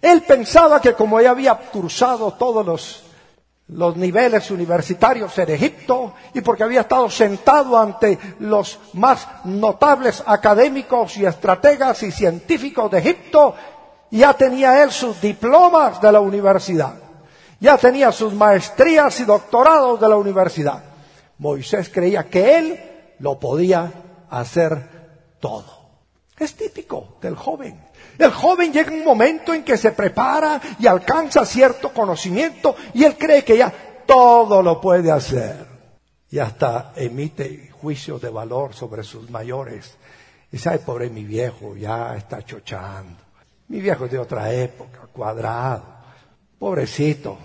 Él 0.00 0.22
pensaba 0.22 0.80
que 0.80 0.94
como 0.94 1.20
ya 1.20 1.30
había 1.30 1.54
cursado 1.56 2.32
todos 2.32 2.64
los 2.64 3.02
los 3.74 3.96
niveles 3.96 4.50
universitarios 4.50 5.36
en 5.38 5.50
Egipto 5.50 6.14
y 6.34 6.40
porque 6.40 6.62
había 6.62 6.82
estado 6.82 7.08
sentado 7.10 7.78
ante 7.78 8.18
los 8.40 8.78
más 8.94 9.26
notables 9.44 10.22
académicos 10.26 11.16
y 11.16 11.26
estrategas 11.26 12.02
y 12.02 12.12
científicos 12.12 12.90
de 12.90 12.98
Egipto, 12.98 13.54
ya 14.10 14.34
tenía 14.34 14.82
él 14.82 14.90
sus 14.90 15.20
diplomas 15.20 16.00
de 16.00 16.12
la 16.12 16.20
universidad, 16.20 16.94
ya 17.60 17.78
tenía 17.78 18.12
sus 18.12 18.34
maestrías 18.34 19.18
y 19.20 19.24
doctorados 19.24 20.00
de 20.00 20.08
la 20.08 20.16
universidad. 20.16 20.84
Moisés 21.38 21.88
creía 21.88 22.24
que 22.24 22.58
él 22.58 22.80
lo 23.18 23.38
podía 23.38 23.90
hacer 24.30 25.36
todo. 25.40 25.82
Es 26.38 26.54
típico 26.54 27.16
del 27.20 27.36
joven. 27.36 27.91
El 28.18 28.30
joven 28.30 28.72
llega 28.72 28.92
un 28.92 29.04
momento 29.04 29.54
en 29.54 29.64
que 29.64 29.76
se 29.76 29.92
prepara 29.92 30.60
y 30.78 30.86
alcanza 30.86 31.44
cierto 31.44 31.92
conocimiento 31.92 32.76
y 32.94 33.04
él 33.04 33.16
cree 33.18 33.44
que 33.44 33.56
ya 33.56 33.72
todo 34.06 34.62
lo 34.62 34.80
puede 34.80 35.10
hacer. 35.10 35.66
Y 36.30 36.38
hasta 36.38 36.92
emite 36.96 37.70
juicio 37.80 38.18
de 38.18 38.30
valor 38.30 38.74
sobre 38.74 39.02
sus 39.02 39.28
mayores. 39.30 39.96
Y 40.50 40.58
sabe, 40.58 40.78
pobre 40.78 41.10
mi 41.10 41.24
viejo, 41.24 41.76
ya 41.76 42.14
está 42.16 42.44
chochando. 42.44 43.18
Mi 43.68 43.80
viejo 43.80 44.04
es 44.04 44.12
de 44.12 44.18
otra 44.18 44.52
época, 44.52 45.08
cuadrado. 45.12 45.84
Pobrecito, 46.58 47.38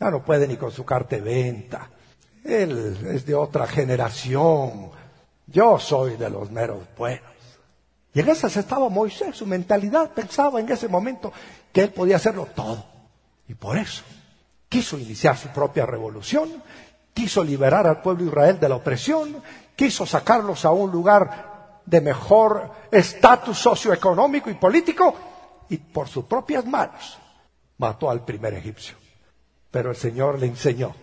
ya 0.00 0.10
no 0.10 0.24
puede 0.24 0.48
ni 0.48 0.56
con 0.56 0.70
su 0.70 0.84
carta 0.84 1.16
de 1.16 1.22
venta. 1.22 1.90
Él 2.44 2.98
es 3.12 3.26
de 3.26 3.34
otra 3.34 3.66
generación. 3.66 4.90
Yo 5.46 5.78
soy 5.78 6.16
de 6.16 6.30
los 6.30 6.50
meros 6.50 6.82
buenos. 6.96 7.33
Y 8.14 8.20
en 8.20 8.28
esas 8.28 8.56
estaba 8.56 8.88
Moisés, 8.88 9.36
su 9.36 9.44
mentalidad 9.44 10.10
pensaba 10.12 10.60
en 10.60 10.70
ese 10.70 10.86
momento 10.86 11.32
que 11.72 11.82
él 11.82 11.90
podía 11.90 12.16
hacerlo 12.16 12.46
todo. 12.54 12.86
Y 13.48 13.54
por 13.54 13.76
eso 13.76 14.04
quiso 14.68 14.96
iniciar 14.96 15.36
su 15.36 15.48
propia 15.48 15.84
revolución, 15.84 16.62
quiso 17.12 17.42
liberar 17.42 17.86
al 17.86 18.02
pueblo 18.02 18.24
de 18.24 18.30
Israel 18.30 18.60
de 18.60 18.68
la 18.68 18.76
opresión, 18.76 19.42
quiso 19.74 20.06
sacarlos 20.06 20.64
a 20.64 20.70
un 20.70 20.92
lugar 20.92 21.80
de 21.84 22.00
mejor 22.00 22.70
estatus 22.90 23.58
socioeconómico 23.58 24.48
y 24.48 24.54
político, 24.54 25.14
y 25.68 25.78
por 25.78 26.08
sus 26.08 26.24
propias 26.24 26.64
manos 26.64 27.18
mató 27.78 28.10
al 28.10 28.24
primer 28.24 28.54
egipcio. 28.54 28.96
Pero 29.70 29.90
el 29.90 29.96
Señor 29.96 30.38
le 30.38 30.46
enseñó 30.46 30.94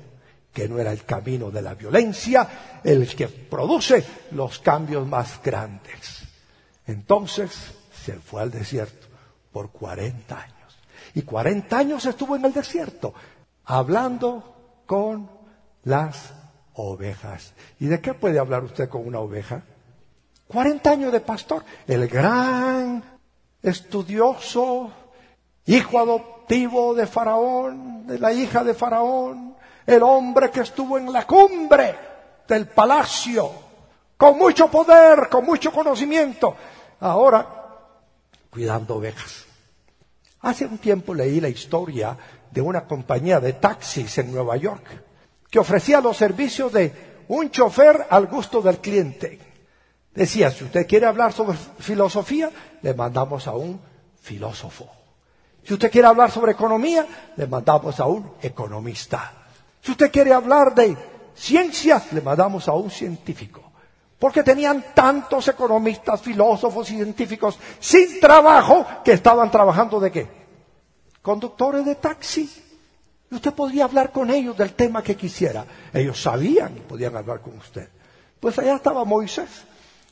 que 0.53 0.67
no 0.67 0.79
era 0.79 0.91
el 0.91 1.03
camino 1.03 1.51
de 1.51 1.61
la 1.61 1.73
violencia 1.73 2.79
el 2.83 3.13
que 3.15 3.27
produce 3.27 4.03
los 4.31 4.59
cambios 4.59 5.05
más 5.07 5.41
grandes. 5.43 6.20
Entonces 6.91 7.73
se 8.03 8.13
fue 8.13 8.41
al 8.41 8.51
desierto 8.51 9.07
por 9.51 9.71
40 9.71 10.37
años. 10.37 10.77
Y 11.13 11.21
40 11.21 11.77
años 11.77 12.05
estuvo 12.05 12.35
en 12.35 12.45
el 12.45 12.53
desierto, 12.53 13.13
hablando 13.65 14.83
con 14.85 15.29
las 15.83 16.33
ovejas. 16.73 17.53
¿Y 17.79 17.87
de 17.87 18.01
qué 18.01 18.13
puede 18.13 18.39
hablar 18.39 18.63
usted 18.63 18.89
con 18.89 19.07
una 19.07 19.19
oveja? 19.19 19.63
40 20.47 20.91
años 20.91 21.13
de 21.13 21.21
pastor, 21.21 21.63
el 21.87 22.07
gran 22.07 23.03
estudioso, 23.63 24.91
hijo 25.65 25.97
adoptivo 25.97 26.93
de 26.93 27.07
Faraón, 27.07 28.05
de 28.05 28.19
la 28.19 28.33
hija 28.33 28.63
de 28.65 28.73
Faraón, 28.73 29.55
el 29.85 30.03
hombre 30.03 30.51
que 30.51 30.61
estuvo 30.61 30.97
en 30.97 31.11
la 31.11 31.25
cumbre 31.25 31.95
del 32.47 32.67
palacio, 32.67 33.49
con 34.17 34.37
mucho 34.37 34.69
poder, 34.69 35.29
con 35.29 35.45
mucho 35.45 35.71
conocimiento, 35.71 36.55
ahora 37.01 37.47
cuidando 38.49 38.95
ovejas. 38.95 39.45
Hace 40.41 40.65
un 40.65 40.77
tiempo 40.77 41.13
leí 41.13 41.39
la 41.41 41.49
historia 41.49 42.17
de 42.49 42.61
una 42.61 42.85
compañía 42.85 43.39
de 43.39 43.53
taxis 43.53 44.17
en 44.17 44.31
Nueva 44.31 44.57
York 44.57 44.83
que 45.49 45.59
ofrecía 45.59 45.99
los 46.01 46.17
servicios 46.17 46.71
de 46.71 47.23
un 47.27 47.49
chofer 47.51 48.07
al 48.09 48.27
gusto 48.27 48.61
del 48.61 48.79
cliente. 48.79 49.39
Decía, 50.13 50.51
si 50.51 50.63
usted 50.63 50.87
quiere 50.87 51.05
hablar 51.05 51.33
sobre 51.33 51.57
filosofía, 51.79 52.49
le 52.81 52.93
mandamos 52.93 53.47
a 53.47 53.53
un 53.53 53.79
filósofo. 54.21 54.89
Si 55.63 55.73
usted 55.73 55.91
quiere 55.91 56.07
hablar 56.07 56.31
sobre 56.31 56.53
economía, 56.53 57.05
le 57.37 57.47
mandamos 57.47 57.99
a 57.99 58.07
un 58.07 58.33
economista. 58.41 59.31
Si 59.81 59.91
usted 59.91 60.11
quiere 60.11 60.33
hablar 60.33 60.73
de 60.73 60.97
ciencia, 61.35 62.01
le 62.11 62.21
mandamos 62.21 62.67
a 62.67 62.73
un 62.73 62.89
científico. 62.89 63.70
Porque 64.21 64.43
tenían 64.43 64.85
tantos 64.93 65.47
economistas, 65.47 66.21
filósofos 66.21 66.87
científicos 66.87 67.57
sin 67.79 68.19
trabajo 68.19 68.85
que 69.03 69.13
estaban 69.13 69.49
trabajando 69.49 69.99
de 69.99 70.11
qué? 70.11 70.27
Conductores 71.23 71.83
de 71.83 71.95
taxi. 71.95 72.47
Y 73.31 73.33
usted 73.33 73.51
podía 73.51 73.85
hablar 73.85 74.11
con 74.11 74.29
ellos 74.29 74.55
del 74.55 74.73
tema 74.73 75.01
que 75.01 75.15
quisiera. 75.15 75.65
Ellos 75.91 76.21
sabían 76.21 76.77
y 76.77 76.81
podían 76.81 77.15
hablar 77.15 77.41
con 77.41 77.57
usted. 77.57 77.89
Pues 78.39 78.59
allá 78.59 78.75
estaba 78.75 79.03
Moisés. 79.05 79.49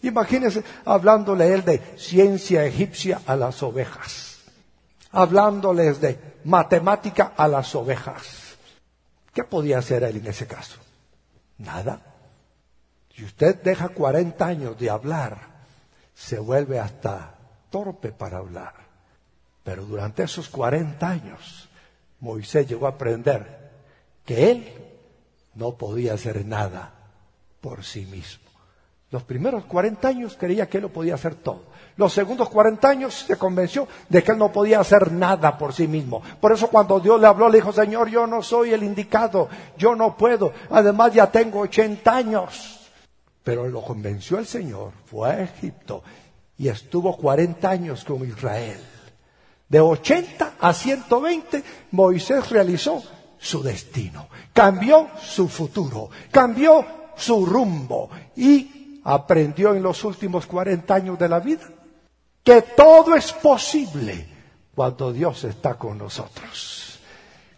Imagínense 0.01 0.63
hablándole 0.85 1.53
él 1.53 1.63
de 1.63 1.77
ciencia 1.95 2.65
egipcia 2.65 3.21
a 3.27 3.35
las 3.35 3.61
ovejas. 3.61 4.39
Hablándoles 5.11 6.01
de 6.01 6.17
matemática 6.45 7.33
a 7.37 7.47
las 7.47 7.75
ovejas. 7.75 8.57
¿Qué 9.35 9.43
podía 9.43 9.77
hacer 9.77 10.01
él 10.01 10.17
en 10.17 10.25
ese 10.25 10.47
caso? 10.47 10.77
Nada. 11.59 12.08
Si 13.19 13.25
usted 13.25 13.61
deja 13.61 13.89
40 13.89 14.45
años 14.45 14.79
de 14.79 14.89
hablar, 14.89 15.39
se 16.15 16.39
vuelve 16.39 16.79
hasta 16.79 17.35
torpe 17.69 18.13
para 18.13 18.37
hablar. 18.37 18.71
Pero 19.61 19.83
durante 19.83 20.23
esos 20.23 20.47
40 20.47 21.05
años, 21.05 21.67
Moisés 22.21 22.65
llegó 22.65 22.85
a 22.85 22.91
aprender 22.91 23.71
que 24.23 24.49
él 24.49 24.73
no 25.55 25.73
podía 25.73 26.13
hacer 26.13 26.45
nada 26.45 26.93
por 27.59 27.83
sí 27.83 28.05
mismo. 28.05 28.49
Los 29.11 29.23
primeros 29.23 29.65
40 29.65 30.07
años 30.07 30.37
creía 30.39 30.69
que 30.69 30.77
él 30.77 30.83
lo 30.83 30.93
podía 30.93 31.15
hacer 31.15 31.35
todo. 31.35 31.63
Los 31.97 32.13
segundos 32.13 32.47
40 32.47 32.87
años 32.87 33.25
se 33.27 33.35
convenció 33.35 33.85
de 34.07 34.23
que 34.23 34.31
él 34.31 34.37
no 34.37 34.53
podía 34.53 34.79
hacer 34.79 35.11
nada 35.11 35.57
por 35.57 35.73
sí 35.73 35.89
mismo. 35.89 36.23
Por 36.39 36.53
eso 36.53 36.69
cuando 36.69 37.01
Dios 37.01 37.19
le 37.19 37.27
habló, 37.27 37.49
le 37.49 37.57
dijo, 37.57 37.73
Señor, 37.73 38.07
yo 38.07 38.25
no 38.27 38.41
soy 38.41 38.71
el 38.71 38.81
indicado, 38.81 39.49
yo 39.77 39.93
no 39.93 40.15
puedo. 40.15 40.53
Además 40.69 41.13
ya 41.13 41.29
tengo 41.29 41.59
80 41.59 42.15
años. 42.15 42.78
Pero 43.49 43.67
lo 43.67 43.81
convenció 43.81 44.37
el 44.37 44.45
Señor, 44.45 44.91
fue 45.05 45.27
a 45.27 45.41
Egipto 45.41 46.03
y 46.55 46.67
estuvo 46.67 47.17
40 47.17 47.67
años 47.67 48.03
con 48.03 48.23
Israel. 48.29 48.79
De 49.67 49.79
80 49.79 50.53
a 50.59 50.71
120, 50.71 51.63
Moisés 51.89 52.47
realizó 52.51 53.01
su 53.39 53.63
destino, 53.63 54.29
cambió 54.53 55.07
su 55.19 55.47
futuro, 55.47 56.11
cambió 56.29 56.85
su 57.15 57.43
rumbo 57.43 58.11
y 58.35 59.01
aprendió 59.03 59.73
en 59.73 59.81
los 59.81 60.03
últimos 60.03 60.45
40 60.45 60.93
años 60.93 61.17
de 61.17 61.27
la 61.27 61.39
vida 61.39 61.67
que 62.43 62.61
todo 62.61 63.15
es 63.15 63.33
posible 63.33 64.27
cuando 64.75 65.11
Dios 65.11 65.43
está 65.43 65.73
con 65.73 65.97
nosotros. 65.97 66.99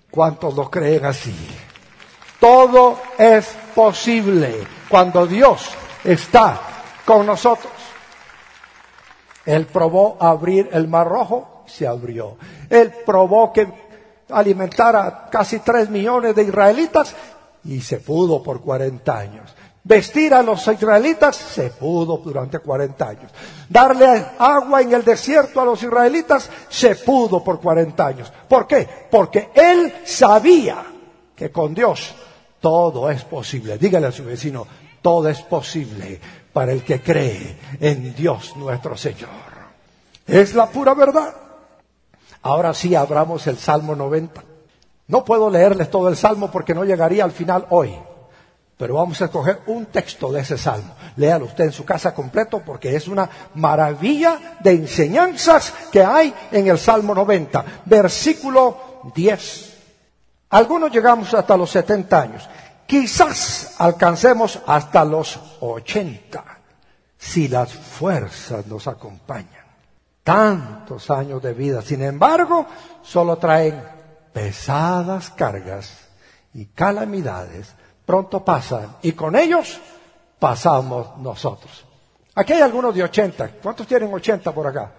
¿Cuántos 0.10 0.56
lo 0.56 0.72
creen 0.72 1.04
así? 1.04 1.36
Todo 2.40 2.98
es 3.18 3.46
posible 3.76 4.80
cuando 4.92 5.26
Dios 5.26 5.70
está 6.04 6.60
con 7.06 7.26
nosotros. 7.26 7.72
Él 9.46 9.66
probó 9.66 10.18
abrir 10.20 10.70
el 10.74 10.88
mar 10.88 11.08
rojo, 11.08 11.64
se 11.66 11.88
abrió. 11.88 12.38
Él 12.70 12.94
probó 13.06 13.52
que 13.54 13.68
alimentara 14.30 15.30
casi 15.32 15.60
tres 15.60 15.90
millones 15.90 16.36
de 16.36 16.44
israelitas 16.44 17.16
y 17.64 17.80
se 17.82 17.98
pudo 17.98 18.44
por 18.44 18.62
40 18.62 19.18
años. 19.18 19.56
Vestir 19.84 20.34
a 20.34 20.44
los 20.44 20.68
israelitas 20.68 21.36
se 21.36 21.72
pudo 21.72 22.18
durante 22.18 22.60
40 22.60 23.08
años. 23.08 23.32
Darle 23.68 24.26
agua 24.38 24.82
en 24.82 24.94
el 24.94 25.04
desierto 25.04 25.60
a 25.60 25.66
los 25.66 25.82
israelitas 25.82 26.50
se 26.70 26.98
pudo 26.98 27.44
por 27.44 27.60
40 27.60 28.06
años. 28.06 28.32
¿Por 28.48 28.68
qué? 28.68 28.88
Porque 29.10 29.50
él 29.56 30.02
sabía 30.06 30.84
que 31.36 31.50
con 31.50 31.74
Dios 31.74 32.14
todo 32.62 33.10
es 33.10 33.24
posible. 33.26 33.78
Dígale 33.78 34.08
a 34.08 34.12
su 34.12 34.24
vecino, 34.24 34.66
todo 35.02 35.28
es 35.28 35.42
posible 35.42 36.22
para 36.54 36.72
el 36.72 36.84
que 36.84 37.02
cree 37.02 37.58
en 37.80 38.16
Dios 38.16 38.56
nuestro 38.56 38.96
Señor. 38.96 39.30
Es 40.28 40.54
la 40.54 40.68
pura 40.68 40.94
verdad. 40.94 41.36
Ahora 42.44 42.74
sí 42.74 42.96
abramos 42.96 43.46
el 43.48 43.58
Salmo 43.58 43.96
90. 43.96 44.44
No 45.08 45.26
puedo 45.26 45.50
leerles 45.50 45.90
todo 45.90 46.08
el 46.08 46.16
Salmo 46.16 46.50
porque 46.50 46.74
no 46.74 46.86
llegaría 46.86 47.24
al 47.24 47.32
final 47.32 47.66
hoy. 47.70 47.94
Pero 48.78 48.96
vamos 48.96 49.22
a 49.22 49.26
escoger 49.26 49.60
un 49.68 49.88
texto 49.88 50.32
de 50.32 50.42
ese 50.42 50.58
salmo. 50.58 50.96
Léalo 51.18 51.46
usted 51.46 51.66
en 51.66 51.72
su 51.72 51.86
casa 51.86 52.16
completo 52.16 52.64
porque 52.66 52.96
es 52.96 53.08
una 53.08 53.30
maravilla 53.54 54.58
de 54.60 54.72
enseñanzas 54.72 55.72
que 55.92 56.04
hay 56.04 56.34
en 56.52 56.68
el 56.68 56.80
Salmo 56.80 57.14
90. 57.14 57.64
Versículo 57.86 59.12
10. 59.14 59.71
Algunos 60.52 60.92
llegamos 60.92 61.34
hasta 61.34 61.56
los 61.58 61.72
70 61.72 62.22
años. 62.22 62.50
Quizás 62.86 63.76
alcancemos 63.80 64.60
hasta 64.68 65.06
los 65.06 65.40
80 65.62 66.44
si 67.18 67.48
las 67.48 67.74
fuerzas 67.74 68.68
nos 68.68 68.88
acompañan. 68.88 69.66
Tantos 70.24 71.10
años 71.10 71.42
de 71.42 71.54
vida, 71.54 71.82
sin 71.82 72.04
embargo, 72.04 72.66
solo 73.02 73.38
traen 73.38 73.82
pesadas 74.34 75.30
cargas 75.30 76.10
y 76.54 76.66
calamidades. 76.66 77.74
Pronto 78.06 78.44
pasan 78.44 78.98
y 79.02 79.14
con 79.14 79.38
ellos 79.38 79.80
pasamos 80.38 81.18
nosotros. 81.20 81.86
Aquí 82.36 82.54
hay 82.54 82.62
algunos 82.62 82.94
de 82.94 83.04
80. 83.04 83.52
¿Cuántos 83.64 83.88
tienen 83.88 84.14
80 84.14 84.52
por 84.52 84.68
acá? 84.68 84.92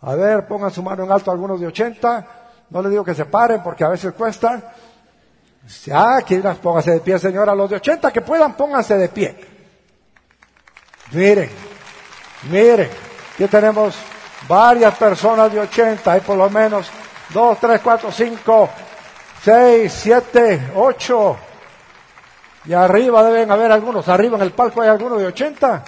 A 0.00 0.14
ver, 0.16 0.46
pongan 0.48 0.72
su 0.72 0.82
mano 0.82 1.04
en 1.04 1.12
alto 1.12 1.30
algunos 1.30 1.60
de 1.60 1.68
80. 1.68 2.41
No 2.72 2.80
les 2.80 2.90
digo 2.90 3.04
que 3.04 3.14
se 3.14 3.26
paren 3.26 3.62
porque 3.62 3.84
a 3.84 3.88
veces 3.88 4.14
cuesta. 4.14 4.72
Ah, 5.92 6.20
quieran, 6.26 6.56
pónganse 6.56 6.92
de 6.92 7.00
pie, 7.00 7.18
señora. 7.18 7.54
Los 7.54 7.68
de 7.68 7.76
80 7.76 8.10
que 8.10 8.22
puedan, 8.22 8.54
pónganse 8.54 8.96
de 8.96 9.08
pie. 9.10 9.36
Miren, 11.12 11.50
miren, 12.50 12.88
aquí 13.34 13.46
tenemos 13.46 13.94
varias 14.48 14.94
personas 14.96 15.52
de 15.52 15.60
80. 15.60 16.12
Hay 16.12 16.20
por 16.22 16.38
lo 16.38 16.48
menos 16.48 16.90
2, 17.34 17.58
3, 17.60 17.80
4, 17.84 18.10
5, 18.10 18.70
6, 19.42 19.92
7, 19.92 20.70
8. 20.74 21.36
Y 22.64 22.72
arriba 22.72 23.22
deben 23.22 23.50
haber 23.50 23.70
algunos. 23.70 24.08
Arriba 24.08 24.36
en 24.36 24.42
el 24.44 24.52
palco 24.52 24.80
hay 24.80 24.88
algunos 24.88 25.18
de 25.18 25.26
80. 25.26 25.84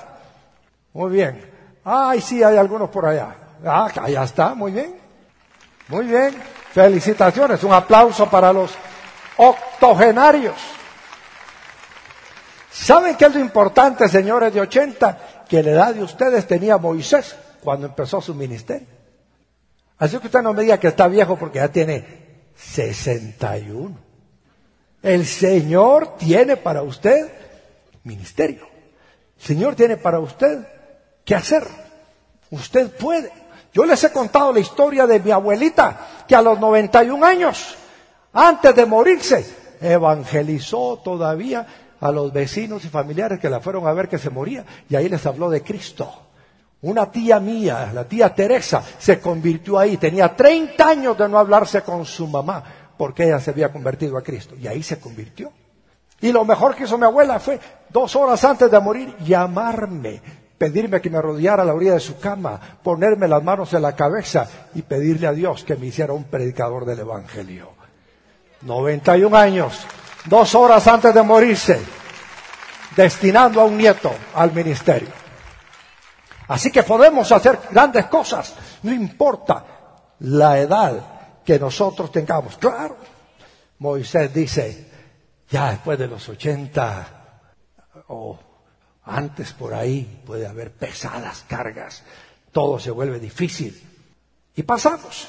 Muy 0.93 1.11
bien. 1.11 1.51
Ay, 1.83 2.21
sí, 2.21 2.43
hay 2.43 2.59
algunos 2.59 2.91
por 2.91 3.07
allá. 3.07 3.35
Ah, 3.65 3.89
allá 4.03 4.25
está, 4.25 4.55
muy 4.55 4.73
bien. 4.73 4.95
Muy 5.89 6.05
bien. 6.05 6.35
Felicitaciones. 6.75 7.63
Un 7.63 7.73
aplauso 7.73 8.29
para 8.29 8.53
los 8.53 8.73
octogenarios. 9.37 10.57
¿Saben 12.73 13.17
qué 13.17 13.27
es 13.27 13.35
lo 13.35 13.41
importante, 13.41 14.09
señores 14.09 14.53
de 14.53 14.61
80? 14.61 15.45
Que 15.49 15.63
la 15.63 15.71
edad 15.71 15.95
de 15.95 16.03
ustedes 16.03 16.49
tenía 16.49 16.77
Moisés 16.77 17.37
cuando 17.63 17.87
empezó 17.87 18.21
su 18.21 18.35
ministerio. 18.35 18.89
Así 19.99 20.19
que 20.19 20.27
usted 20.27 20.43
no 20.43 20.53
me 20.53 20.63
diga 20.63 20.81
que 20.81 20.89
está 20.89 21.07
viejo 21.07 21.37
porque 21.37 21.61
ya 21.61 21.69
tiene 21.69 22.05
61. 22.57 23.97
El 25.01 25.27
Señor 25.27 26.17
tiene 26.17 26.57
para 26.57 26.83
usted 26.83 27.31
ministerio. 28.03 28.67
El 29.39 29.45
Señor 29.47 29.77
tiene 29.77 29.97
para 29.97 30.19
usted 30.19 30.67
qué 31.25 31.37
hacer. 31.37 31.69
Usted 32.51 32.91
puede. 32.91 33.31
Yo 33.75 33.85
les 33.85 34.03
he 34.05 34.13
contado 34.13 34.53
la 34.53 34.61
historia 34.61 35.05
de 35.05 35.19
mi 35.19 35.33
abuelita 35.33 36.25
que 36.29 36.37
a 36.37 36.41
los 36.41 36.61
91 36.61 37.27
años, 37.27 37.75
antes 38.33 38.73
de 38.75 38.87
morirse, 38.87 39.45
evangelizó 39.81 41.01
todavía 41.03 41.67
a 42.01 42.13
los 42.13 42.33
vecinos 42.33 42.85
y 42.85 42.89
familiares 42.89 43.41
que 43.41 43.51
la 43.51 43.59
fueron 43.59 43.89
a 43.89 43.93
ver 43.93 44.09
que 44.09 44.19
se 44.19 44.31
moría 44.31 44.65
y 44.89 44.95
ahí 44.95 45.09
les 45.09 45.27
habló 45.27 45.51
de 45.51 45.63
Cristo. 45.63 46.09
Una 46.83 47.11
tía 47.11 47.41
mía, 47.41 47.91
la 47.93 48.05
tía 48.05 48.33
Teresa, 48.33 48.81
se 48.99 49.19
convirtió 49.19 49.77
ahí. 49.77 49.97
Tenía 49.97 50.37
30 50.37 50.89
años 50.89 51.19
de 51.19 51.29
no 51.29 51.39
hablarse 51.39 51.83
con 51.83 52.05
su 52.05 52.29
mamá 52.29 52.63
porque 52.97 53.25
ella 53.25 53.41
se 53.41 53.51
había 53.51 53.73
convertido 53.73 54.17
a 54.17 54.23
Cristo 54.23 54.55
y 54.55 54.69
ahí 54.69 54.85
se 54.85 55.01
convirtió. 55.01 55.51
Y 56.21 56.31
lo 56.31 56.45
mejor 56.45 56.77
que 56.77 56.85
hizo 56.85 56.97
mi 56.97 57.07
abuela 57.07 57.41
fue 57.41 57.59
dos 57.91 58.15
horas 58.15 58.45
antes 58.45 58.71
de 58.71 58.79
morir 58.79 59.17
llamarme, 59.25 60.23
pedirme 60.65 61.03
que 61.03 61.11
me 61.11 61.21
rodeara 61.21 61.63
a 61.63 61.67
la 61.67 61.75
orilla 61.75 61.93
de 61.93 62.01
su 62.01 62.19
cama, 62.19 62.59
ponerme 62.83 63.29
las 63.29 63.43
manos 63.43 63.75
en 63.75 63.83
la 63.83 63.95
cabeza 63.95 64.49
y 64.75 64.81
pedirle 64.81 65.27
a 65.27 65.33
Dios 65.33 65.63
que 65.63 65.77
me 65.77 65.89
hiciera 65.89 66.15
un 66.15 66.25
predicador 66.25 66.87
del 66.87 67.01
Evangelio. 67.01 67.73
91 68.63 69.37
años, 69.37 69.87
dos 70.25 70.55
horas 70.55 70.87
antes 70.89 71.13
de 71.13 71.23
morirse, 71.23 71.79
destinando 72.97 73.61
a 73.61 73.65
un 73.65 73.77
nieto 73.77 74.11
al 74.35 74.55
ministerio. 74.55 75.11
Así 76.49 76.73
que 76.73 76.83
podemos 76.83 77.31
hacer 77.31 77.59
grandes 77.71 78.07
cosas, 78.07 78.55
no 78.85 78.91
importa 78.91 79.67
la 80.21 80.59
edad 80.59 81.43
que 81.45 81.59
nosotros 81.59 82.11
tengamos. 82.11 82.57
Claro, 82.57 82.97
Moisés 83.81 84.33
dice, 84.33 84.91
ya 85.51 85.73
después 85.73 85.99
de 85.99 86.07
los 86.07 86.27
80 86.27 87.07
o 88.09 88.54
antes 89.05 89.53
por 89.53 89.75
ahí 89.75 90.23
puede 90.27 90.47
haber 90.47 90.73
pesadas 90.73 91.45
cargas, 91.49 92.03
todo 92.53 92.79
se 92.79 92.91
vuelve 92.91 93.19
difícil. 93.21 93.81
Y 94.57 94.63
pasamos. 94.63 95.29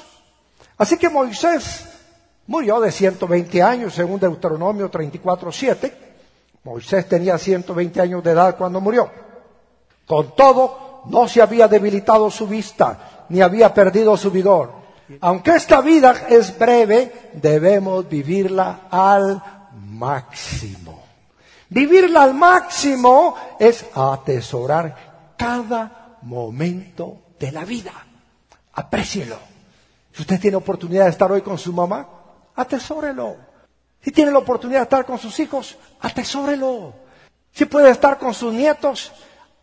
Así 0.78 0.96
que 0.96 1.08
Moisés 1.08 1.96
Murió 2.48 2.80
de 2.80 2.92
120 2.92 3.62
años, 3.62 3.94
según 3.94 4.20
Deuteronomio 4.20 4.90
34.7. 4.90 5.92
Moisés 6.62 7.08
tenía 7.08 7.38
120 7.38 8.00
años 8.00 8.22
de 8.22 8.30
edad 8.30 8.56
cuando 8.56 8.80
murió. 8.80 9.10
Con 10.06 10.34
todo, 10.36 11.02
no 11.06 11.26
se 11.26 11.42
había 11.42 11.66
debilitado 11.66 12.30
su 12.30 12.46
vista, 12.46 13.26
ni 13.28 13.40
había 13.40 13.74
perdido 13.74 14.16
su 14.16 14.30
vigor. 14.30 14.72
Aunque 15.20 15.56
esta 15.56 15.80
vida 15.80 16.26
es 16.28 16.56
breve, 16.56 17.30
debemos 17.34 18.08
vivirla 18.08 18.82
al 18.90 19.42
máximo. 19.72 20.95
Vivirla 21.68 22.22
al 22.22 22.34
máximo 22.34 23.34
es 23.58 23.86
atesorar 23.94 25.34
cada 25.36 26.18
momento 26.22 27.34
de 27.38 27.52
la 27.52 27.64
vida. 27.64 27.92
Aprécielo. 28.72 29.38
Si 30.12 30.22
usted 30.22 30.40
tiene 30.40 30.56
oportunidad 30.56 31.04
de 31.04 31.10
estar 31.10 31.30
hoy 31.30 31.42
con 31.42 31.58
su 31.58 31.72
mamá, 31.72 32.08
atesórelo. 32.54 33.36
Si 34.00 34.12
tiene 34.12 34.30
la 34.30 34.38
oportunidad 34.38 34.80
de 34.80 34.84
estar 34.84 35.04
con 35.04 35.18
sus 35.18 35.38
hijos, 35.40 35.76
atesórelo. 36.00 36.94
Si 37.52 37.64
puede 37.64 37.90
estar 37.90 38.18
con 38.18 38.32
sus 38.32 38.52
nietos, 38.52 39.12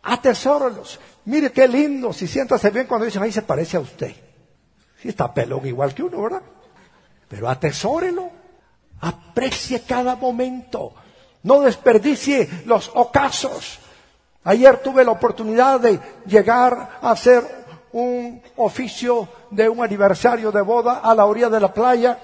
atesórelos. 0.02 1.00
Mire 1.24 1.50
qué 1.52 1.66
lindo, 1.66 2.12
si 2.12 2.26
siéntase 2.26 2.70
bien 2.70 2.86
cuando 2.86 3.06
dicen, 3.06 3.22
ahí 3.22 3.32
se 3.32 3.42
parece 3.42 3.76
a 3.78 3.80
usted. 3.80 4.14
Si 5.00 5.08
está 5.08 5.32
pelón 5.32 5.66
igual 5.66 5.94
que 5.94 6.02
uno, 6.02 6.22
¿verdad? 6.22 6.42
Pero 7.28 7.48
atesórelo. 7.48 8.30
Aprecie 9.00 9.82
cada 9.82 10.16
momento. 10.16 10.94
No 11.44 11.60
desperdicie 11.60 12.48
los 12.66 12.90
ocasos. 12.94 13.78
Ayer 14.42 14.78
tuve 14.78 15.04
la 15.04 15.12
oportunidad 15.12 15.80
de 15.80 16.00
llegar 16.26 16.98
a 17.00 17.10
hacer 17.10 17.44
un 17.92 18.42
oficio 18.56 19.28
de 19.50 19.68
un 19.68 19.82
aniversario 19.82 20.50
de 20.50 20.60
boda 20.62 20.98
a 20.98 21.14
la 21.14 21.26
orilla 21.26 21.48
de 21.48 21.60
la 21.60 21.72
playa 21.72 22.18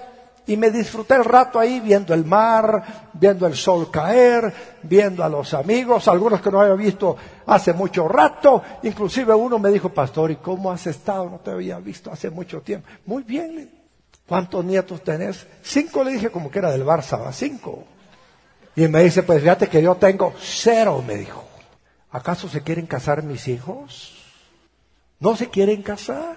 y 0.46 0.56
me 0.56 0.70
disfruté 0.70 1.14
el 1.14 1.24
rato 1.24 1.60
ahí 1.60 1.80
viendo 1.80 2.12
el 2.12 2.24
mar, 2.24 3.10
viendo 3.12 3.46
el 3.46 3.54
sol 3.54 3.90
caer, 3.90 4.52
viendo 4.82 5.22
a 5.22 5.28
los 5.28 5.54
amigos, 5.54 6.08
algunos 6.08 6.40
que 6.40 6.50
no 6.50 6.60
había 6.60 6.74
visto 6.74 7.16
hace 7.46 7.72
mucho 7.72 8.08
rato. 8.08 8.62
Inclusive 8.82 9.32
uno 9.32 9.58
me 9.58 9.70
dijo, 9.70 9.90
pastor, 9.90 10.30
¿y 10.30 10.36
cómo 10.36 10.72
has 10.72 10.86
estado? 10.88 11.30
No 11.30 11.38
te 11.38 11.52
había 11.52 11.78
visto 11.78 12.10
hace 12.10 12.30
mucho 12.30 12.62
tiempo. 12.62 12.88
Muy 13.06 13.22
bien. 13.22 13.70
¿Cuántos 14.26 14.64
nietos 14.64 15.02
tenés? 15.04 15.46
Cinco 15.62 16.02
le 16.02 16.12
dije 16.12 16.30
como 16.30 16.50
que 16.50 16.58
era 16.58 16.70
del 16.70 16.84
Barça, 16.84 17.30
cinco. 17.32 17.84
Y 18.76 18.88
me 18.88 19.02
dice, 19.02 19.22
pues 19.22 19.40
fíjate 19.40 19.68
que 19.68 19.82
yo 19.82 19.96
tengo 19.96 20.32
cero, 20.38 21.02
me 21.06 21.16
dijo. 21.16 21.44
¿Acaso 22.10 22.48
se 22.48 22.62
quieren 22.62 22.86
casar 22.86 23.22
mis 23.22 23.48
hijos? 23.48 24.16
No 25.18 25.36
se 25.36 25.48
quieren 25.48 25.82
casar. 25.82 26.36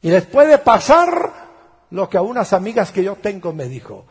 Y 0.00 0.10
les 0.10 0.26
puede 0.26 0.58
pasar 0.58 1.32
lo 1.90 2.08
que 2.08 2.18
a 2.18 2.22
unas 2.22 2.52
amigas 2.52 2.90
que 2.90 3.04
yo 3.04 3.16
tengo 3.16 3.52
me 3.52 3.66
dijo, 3.66 4.06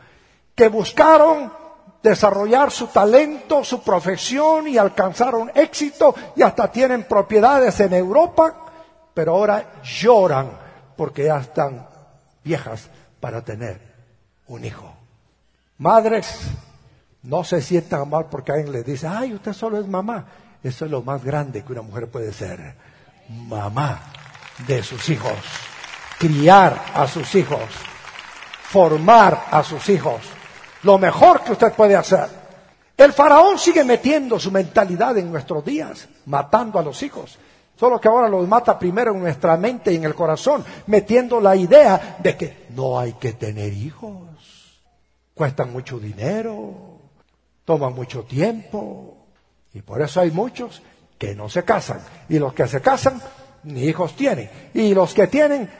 que 0.54 0.68
buscaron 0.68 1.52
desarrollar 2.02 2.70
su 2.70 2.88
talento, 2.88 3.62
su 3.64 3.82
profesión 3.82 4.68
y 4.68 4.78
alcanzaron 4.78 5.50
éxito 5.54 6.14
y 6.36 6.42
hasta 6.42 6.70
tienen 6.70 7.04
propiedades 7.04 7.78
en 7.80 7.92
Europa, 7.92 8.54
pero 9.14 9.34
ahora 9.34 9.82
lloran 9.82 10.50
porque 10.96 11.24
ya 11.24 11.38
están 11.38 11.86
viejas 12.42 12.88
para 13.20 13.42
tener 13.42 13.80
un 14.46 14.64
hijo. 14.64 14.92
Madres, 15.78 16.40
no 17.22 17.44
se 17.44 17.60
sientan 17.60 18.08
mal 18.08 18.26
porque 18.30 18.52
alguien 18.52 18.72
les 18.72 18.84
dice, 18.84 19.06
ay, 19.06 19.34
usted 19.34 19.52
solo 19.52 19.78
es 19.78 19.86
mamá. 19.86 20.26
Eso 20.62 20.84
es 20.84 20.90
lo 20.90 21.02
más 21.02 21.24
grande 21.24 21.64
que 21.64 21.72
una 21.72 21.82
mujer 21.82 22.08
puede 22.08 22.32
ser, 22.32 22.74
mamá 23.28 24.00
de 24.66 24.82
sus 24.82 25.08
hijos 25.08 25.32
criar 26.22 26.80
a 26.94 27.08
sus 27.08 27.34
hijos, 27.34 27.68
formar 28.62 29.46
a 29.50 29.64
sus 29.64 29.88
hijos. 29.88 30.20
Lo 30.84 30.96
mejor 30.96 31.42
que 31.42 31.50
usted 31.50 31.72
puede 31.72 31.96
hacer. 31.96 32.28
El 32.96 33.12
faraón 33.12 33.58
sigue 33.58 33.82
metiendo 33.82 34.38
su 34.38 34.52
mentalidad 34.52 35.18
en 35.18 35.32
nuestros 35.32 35.64
días, 35.64 36.08
matando 36.26 36.78
a 36.78 36.82
los 36.84 37.02
hijos. 37.02 37.38
Solo 37.74 38.00
que 38.00 38.06
ahora 38.06 38.28
los 38.28 38.46
mata 38.46 38.78
primero 38.78 39.12
en 39.12 39.18
nuestra 39.18 39.56
mente 39.56 39.92
y 39.92 39.96
en 39.96 40.04
el 40.04 40.14
corazón, 40.14 40.64
metiendo 40.86 41.40
la 41.40 41.56
idea 41.56 42.18
de 42.20 42.36
que 42.36 42.66
no 42.70 43.00
hay 43.00 43.14
que 43.14 43.32
tener 43.32 43.72
hijos. 43.72 44.80
Cuestan 45.34 45.72
mucho 45.72 45.98
dinero, 45.98 46.91
toman 47.64 47.94
mucho 47.94 48.22
tiempo. 48.24 49.26
Y 49.74 49.82
por 49.82 50.02
eso 50.02 50.20
hay 50.20 50.30
muchos 50.30 50.82
que 51.18 51.34
no 51.34 51.48
se 51.48 51.64
casan. 51.64 52.00
Y 52.28 52.38
los 52.38 52.52
que 52.52 52.66
se 52.68 52.80
casan, 52.80 53.20
ni 53.64 53.84
hijos 53.84 54.16
tienen. 54.16 54.50
Y 54.74 54.94
los 54.94 55.14
que 55.14 55.26
tienen, 55.26 55.70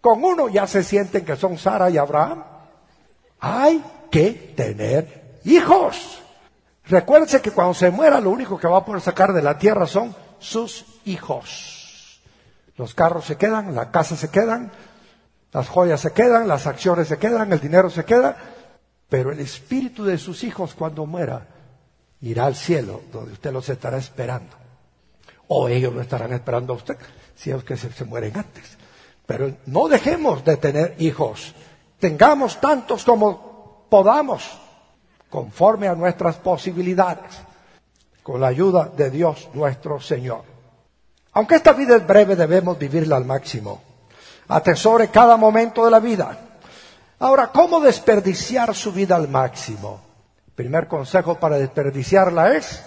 con 0.00 0.22
uno 0.24 0.48
ya 0.48 0.66
se 0.66 0.82
sienten 0.82 1.24
que 1.24 1.36
son 1.36 1.58
Sara 1.58 1.90
y 1.90 1.98
Abraham. 1.98 2.44
Hay 3.40 3.82
que 4.10 4.52
tener 4.56 5.40
hijos. 5.44 6.22
Recuérdense 6.86 7.42
que 7.42 7.50
cuando 7.50 7.74
se 7.74 7.90
muera 7.90 8.20
lo 8.20 8.30
único 8.30 8.58
que 8.58 8.66
va 8.66 8.78
a 8.78 8.84
poder 8.84 9.02
sacar 9.02 9.32
de 9.32 9.42
la 9.42 9.58
tierra 9.58 9.86
son 9.86 10.14
sus 10.38 10.86
hijos. 11.04 12.20
Los 12.76 12.94
carros 12.94 13.24
se 13.26 13.36
quedan, 13.36 13.74
la 13.74 13.90
casa 13.90 14.16
se 14.16 14.30
quedan, 14.30 14.70
las 15.52 15.68
joyas 15.68 16.00
se 16.00 16.12
quedan, 16.12 16.48
las 16.48 16.66
acciones 16.66 17.08
se 17.08 17.18
quedan, 17.18 17.52
el 17.52 17.60
dinero 17.60 17.90
se 17.90 18.04
queda, 18.04 18.36
pero 19.08 19.32
el 19.32 19.40
espíritu 19.40 20.04
de 20.04 20.18
sus 20.18 20.44
hijos 20.44 20.74
cuando 20.74 21.06
muera 21.06 21.46
irá 22.20 22.46
al 22.46 22.56
cielo 22.56 23.02
donde 23.12 23.32
usted 23.32 23.52
los 23.52 23.68
estará 23.68 23.98
esperando. 23.98 24.56
O 25.48 25.68
ellos 25.68 25.94
lo 25.94 26.02
estarán 26.02 26.32
esperando 26.32 26.74
a 26.74 26.76
usted 26.76 26.96
si 27.34 27.50
es 27.50 27.64
que 27.64 27.76
se 27.76 28.04
mueren 28.04 28.36
antes. 28.36 28.76
Pero 29.26 29.52
no 29.66 29.88
dejemos 29.88 30.44
de 30.44 30.56
tener 30.56 30.94
hijos. 30.98 31.54
Tengamos 31.98 32.60
tantos 32.60 33.04
como 33.04 33.86
podamos, 33.88 34.58
conforme 35.30 35.88
a 35.88 35.94
nuestras 35.94 36.36
posibilidades, 36.36 37.38
con 38.22 38.40
la 38.40 38.48
ayuda 38.48 38.90
de 38.94 39.10
Dios 39.10 39.48
nuestro 39.54 40.00
Señor. 40.00 40.42
Aunque 41.32 41.56
esta 41.56 41.72
vida 41.72 41.96
es 41.96 42.06
breve, 42.06 42.36
debemos 42.36 42.78
vivirla 42.78 43.16
al 43.16 43.24
máximo. 43.24 43.80
Atesore 44.48 45.08
cada 45.08 45.36
momento 45.36 45.84
de 45.84 45.90
la 45.90 46.00
vida. 46.00 46.47
Ahora, 47.20 47.48
¿cómo 47.48 47.80
desperdiciar 47.80 48.74
su 48.76 48.92
vida 48.92 49.16
al 49.16 49.28
máximo? 49.28 50.00
Primer 50.54 50.86
consejo 50.86 51.34
para 51.40 51.58
desperdiciarla 51.58 52.54
es, 52.54 52.84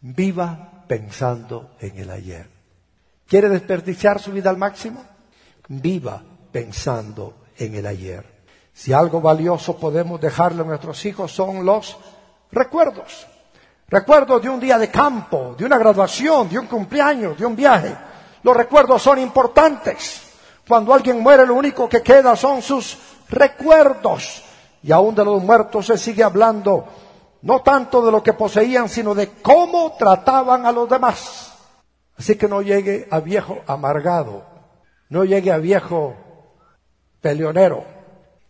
viva 0.00 0.84
pensando 0.86 1.72
en 1.80 1.98
el 1.98 2.10
ayer. 2.10 2.48
¿Quiere 3.26 3.48
desperdiciar 3.48 4.20
su 4.20 4.30
vida 4.30 4.50
al 4.50 4.56
máximo? 4.56 5.04
Viva 5.66 6.22
pensando 6.52 7.46
en 7.56 7.74
el 7.74 7.86
ayer. 7.86 8.24
Si 8.72 8.92
algo 8.92 9.20
valioso 9.20 9.76
podemos 9.76 10.20
dejarle 10.20 10.62
a 10.62 10.66
nuestros 10.66 11.04
hijos 11.04 11.32
son 11.32 11.64
los 11.64 11.96
recuerdos. 12.52 13.26
Recuerdos 13.88 14.42
de 14.42 14.48
un 14.48 14.60
día 14.60 14.78
de 14.78 14.90
campo, 14.90 15.56
de 15.58 15.64
una 15.64 15.76
graduación, 15.76 16.48
de 16.48 16.58
un 16.58 16.66
cumpleaños, 16.66 17.36
de 17.36 17.44
un 17.44 17.56
viaje. 17.56 17.96
Los 18.44 18.56
recuerdos 18.56 19.02
son 19.02 19.18
importantes. 19.18 20.22
Cuando 20.68 20.94
alguien 20.94 21.20
muere 21.20 21.44
lo 21.44 21.54
único 21.54 21.88
que 21.88 22.00
queda 22.00 22.36
son 22.36 22.62
sus 22.62 22.96
recuerdos. 23.32 24.44
Y 24.82 24.92
aún 24.92 25.14
de 25.14 25.24
los 25.24 25.42
muertos 25.42 25.86
se 25.86 25.98
sigue 25.98 26.22
hablando 26.22 26.86
no 27.42 27.60
tanto 27.60 28.04
de 28.04 28.12
lo 28.12 28.22
que 28.22 28.32
poseían, 28.32 28.88
sino 28.88 29.14
de 29.14 29.28
cómo 29.42 29.96
trataban 29.98 30.64
a 30.64 30.72
los 30.72 30.88
demás. 30.88 31.52
Así 32.16 32.36
que 32.36 32.48
no 32.48 32.62
llegue 32.62 33.08
a 33.10 33.20
viejo 33.20 33.58
amargado, 33.66 34.44
no 35.08 35.24
llegue 35.24 35.50
a 35.50 35.58
viejo 35.58 36.14
peleonero. 37.20 37.84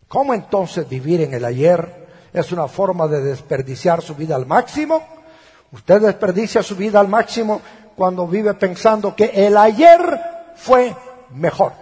¿Cómo 0.08 0.34
entonces 0.34 0.86
vivir 0.88 1.22
en 1.22 1.32
el 1.32 1.44
ayer 1.44 2.06
es 2.32 2.52
una 2.52 2.68
forma 2.68 3.06
de 3.06 3.22
desperdiciar 3.22 4.02
su 4.02 4.14
vida 4.14 4.36
al 4.36 4.44
máximo? 4.44 5.02
Usted 5.72 6.02
desperdicia 6.02 6.62
su 6.62 6.76
vida 6.76 7.00
al 7.00 7.08
máximo 7.08 7.62
cuando 7.96 8.26
vive 8.26 8.52
pensando 8.54 9.16
que 9.16 9.46
el 9.46 9.56
ayer 9.56 10.20
fue 10.54 10.94
mejor. 11.30 11.72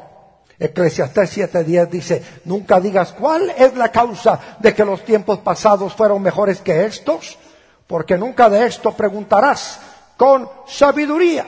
Eclesiastés 0.60 1.38
7:10 1.38 1.88
dice, 1.88 2.22
nunca 2.44 2.78
digas 2.78 3.12
cuál 3.12 3.48
es 3.56 3.74
la 3.74 3.90
causa 3.90 4.38
de 4.58 4.74
que 4.74 4.84
los 4.84 5.02
tiempos 5.02 5.38
pasados 5.38 5.94
fueron 5.94 6.20
mejores 6.20 6.60
que 6.60 6.84
estos, 6.84 7.38
porque 7.86 8.18
nunca 8.18 8.50
de 8.50 8.66
esto 8.66 8.92
preguntarás 8.92 9.80
con 10.18 10.48
sabiduría. 10.68 11.46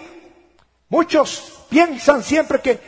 Muchos 0.89 1.67
piensan 1.69 2.23
siempre 2.23 2.63
que 2.63 2.81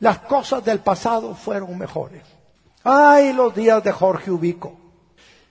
las 0.00 0.20
cosas 0.20 0.64
del 0.64 0.80
pasado 0.80 1.34
fueron 1.34 1.76
mejores. 1.76 2.22
Ay, 2.82 3.34
los 3.34 3.54
días 3.54 3.84
de 3.84 3.92
Jorge 3.92 4.30
Ubico. 4.30 4.72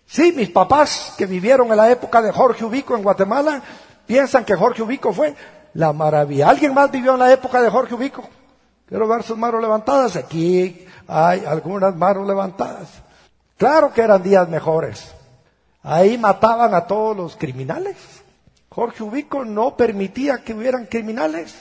Sí, 0.08 0.32
mis 0.36 0.50
papás 0.50 1.14
que 1.18 1.28
vivieron 1.28 1.70
en 1.70 1.78
la 1.78 1.92
época 1.92 2.22
de 2.24 2.32
Jorge 2.32 2.66
Ubico 2.66 2.96
en 2.96 3.04
Guatemala 3.04 3.62
piensan 4.08 4.44
que 4.44 4.56
Jorge 4.56 4.82
Ubico 4.82 5.14
fue 5.14 5.36
la 5.76 5.94
maravilla. 5.94 6.50
¿Alguien 6.50 6.74
más 6.74 6.90
vivió 6.90 7.14
en 7.14 7.20
la 7.20 7.32
época 7.32 7.62
de 7.62 7.70
Jorge 7.70 7.94
Ubico? 7.94 8.24
Quiero 8.88 9.08
ver 9.08 9.24
sus 9.24 9.38
manos 9.38 9.62
levantadas. 9.62 10.16
Aquí 10.16 10.88
hay 11.08 11.44
algunas 11.46 11.96
manos 11.96 12.28
levantadas. 12.28 12.90
Claro 13.58 13.94
que 13.94 14.02
eran 14.02 14.22
días 14.22 14.48
mejores. 14.50 15.14
Ahí 15.82 16.18
mataban 16.18 16.74
a 16.74 16.86
todos 16.86 17.16
los 17.16 17.36
criminales. 17.36 17.96
Jorge 18.70 19.04
Ubico 19.04 19.46
no 19.46 19.78
permitía 19.78 20.44
que 20.44 20.54
hubieran 20.54 20.86
criminales. 20.86 21.56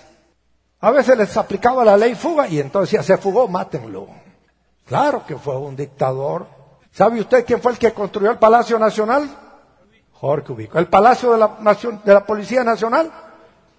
A 0.80 0.90
veces 0.90 1.16
les 1.16 1.36
aplicaba 1.36 1.84
la 1.84 1.96
ley 1.96 2.14
fuga 2.14 2.48
y 2.48 2.58
entonces 2.58 2.92
ya 2.92 3.02
se 3.02 3.16
fugó, 3.16 3.48
mátenlo. 3.48 4.08
Claro 4.86 5.24
que 5.26 5.36
fue 5.36 5.56
un 5.56 5.76
dictador. 5.76 6.46
¿Sabe 6.92 7.20
usted 7.20 7.44
quién 7.44 7.60
fue 7.60 7.72
el 7.72 7.78
que 7.78 7.92
construyó 7.92 8.30
el 8.30 8.38
Palacio 8.38 8.78
Nacional? 8.78 9.28
Jorge 10.12 10.52
Ubico. 10.52 10.78
¿El 10.78 10.88
Palacio 10.88 11.32
de 11.32 11.38
la, 11.38 11.56
de 12.04 12.14
la 12.14 12.24
Policía 12.26 12.64
Nacional? 12.64 13.10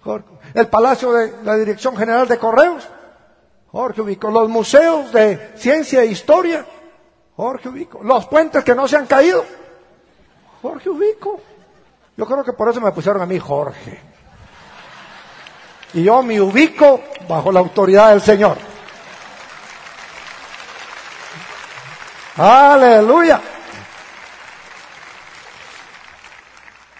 Jorge. 0.02 0.26
¿El 0.54 0.68
Palacio 0.68 1.12
de 1.12 1.42
la 1.42 1.56
Dirección 1.56 1.96
General 1.96 2.26
de 2.26 2.38
Correos? 2.38 2.88
Jorge 3.76 4.00
Ubico. 4.00 4.30
Los 4.30 4.48
museos 4.48 5.12
de 5.12 5.52
ciencia 5.54 6.00
e 6.00 6.06
historia, 6.06 6.64
Jorge 7.36 7.68
Ubico. 7.68 8.02
Los 8.02 8.24
puentes 8.26 8.64
que 8.64 8.74
no 8.74 8.88
se 8.88 8.96
han 8.96 9.06
caído, 9.06 9.44
Jorge 10.62 10.88
Ubico. 10.88 11.38
Yo 12.16 12.24
creo 12.24 12.42
que 12.42 12.54
por 12.54 12.70
eso 12.70 12.80
me 12.80 12.90
pusieron 12.92 13.20
a 13.20 13.26
mí 13.26 13.38
Jorge. 13.38 14.00
Y 15.92 16.04
yo 16.04 16.22
me 16.22 16.40
ubico 16.40 17.02
bajo 17.28 17.52
la 17.52 17.60
autoridad 17.60 18.10
del 18.10 18.22
Señor. 18.22 18.56
Aleluya. 22.38 23.42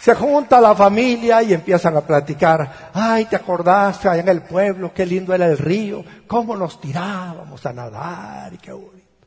Se 0.07 0.14
junta 0.14 0.61
la 0.61 0.73
familia 0.73 1.42
y 1.42 1.53
empiezan 1.53 1.97
a 1.97 2.01
platicar. 2.01 2.90
Ay, 2.95 3.25
¿te 3.25 3.35
acordaste 3.35 4.09
allá 4.09 4.21
en 4.21 4.29
el 4.29 4.42
pueblo? 4.42 4.92
Qué 4.95 5.05
lindo 5.05 5.35
era 5.35 5.47
el 5.47 5.59
río. 5.59 6.05
Cómo 6.29 6.55
nos 6.55 6.81
tirábamos 6.81 7.66
a 7.66 7.73
nadar 7.73 8.55
y 8.55 8.59
qué 8.59 8.71
bonito. 8.71 9.27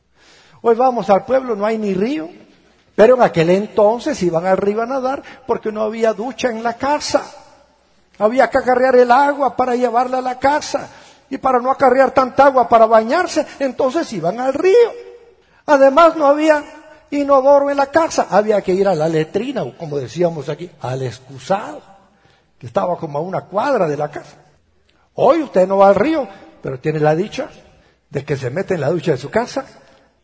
Hoy 0.62 0.74
vamos 0.74 1.10
al 1.10 1.26
pueblo, 1.26 1.54
no 1.54 1.66
hay 1.66 1.76
ni 1.76 1.92
río. 1.92 2.30
Pero 2.96 3.16
en 3.16 3.20
aquel 3.20 3.50
entonces 3.50 4.22
iban 4.22 4.46
al 4.46 4.56
río 4.56 4.80
a 4.80 4.86
nadar 4.86 5.22
porque 5.46 5.70
no 5.70 5.82
había 5.82 6.14
ducha 6.14 6.48
en 6.48 6.62
la 6.62 6.72
casa. 6.72 7.24
Había 8.18 8.48
que 8.48 8.56
acarrear 8.56 8.96
el 8.96 9.10
agua 9.10 9.54
para 9.54 9.76
llevarla 9.76 10.16
a 10.16 10.22
la 10.22 10.38
casa. 10.38 10.88
Y 11.28 11.36
para 11.36 11.58
no 11.58 11.70
acarrear 11.70 12.12
tanta 12.12 12.46
agua 12.46 12.70
para 12.70 12.86
bañarse, 12.86 13.46
entonces 13.58 14.10
iban 14.14 14.40
al 14.40 14.54
río. 14.54 14.94
Además 15.66 16.16
no 16.16 16.24
había 16.24 16.64
inodoro 17.10 17.70
en 17.70 17.76
la 17.76 17.86
casa. 17.86 18.26
Había 18.30 18.62
que 18.62 18.72
ir 18.72 18.88
a 18.88 18.94
la 18.94 19.08
letrina, 19.08 19.62
o 19.62 19.76
como 19.76 19.98
decíamos 19.98 20.48
aquí, 20.48 20.70
al 20.80 21.02
excusado, 21.02 21.82
que 22.58 22.66
estaba 22.66 22.96
como 22.96 23.18
a 23.18 23.22
una 23.22 23.42
cuadra 23.42 23.88
de 23.88 23.96
la 23.96 24.10
casa. 24.10 24.36
Hoy 25.14 25.42
usted 25.42 25.66
no 25.66 25.78
va 25.78 25.88
al 25.88 25.94
río, 25.94 26.26
pero 26.62 26.78
tiene 26.78 27.00
la 27.00 27.14
dicha 27.14 27.48
de 28.08 28.24
que 28.24 28.36
se 28.36 28.50
mete 28.50 28.74
en 28.74 28.80
la 28.80 28.90
ducha 28.90 29.12
de 29.12 29.18
su 29.18 29.30
casa, 29.30 29.64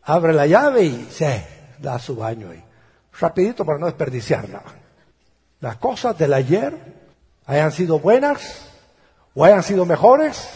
abre 0.03 0.33
la 0.33 0.45
llave 0.45 0.83
y 0.83 1.07
se 1.11 1.45
da 1.79 1.99
su 1.99 2.15
baño 2.15 2.49
ahí. 2.51 2.63
Rapidito 3.19 3.65
para 3.65 3.79
no 3.79 3.85
desperdiciarla. 3.85 4.61
Las 5.59 5.77
cosas 5.77 6.17
del 6.17 6.33
ayer, 6.33 6.75
hayan 7.45 7.71
sido 7.71 7.99
buenas 7.99 8.69
o 9.33 9.43
hayan 9.43 9.63
sido 9.63 9.85
mejores, 9.85 10.47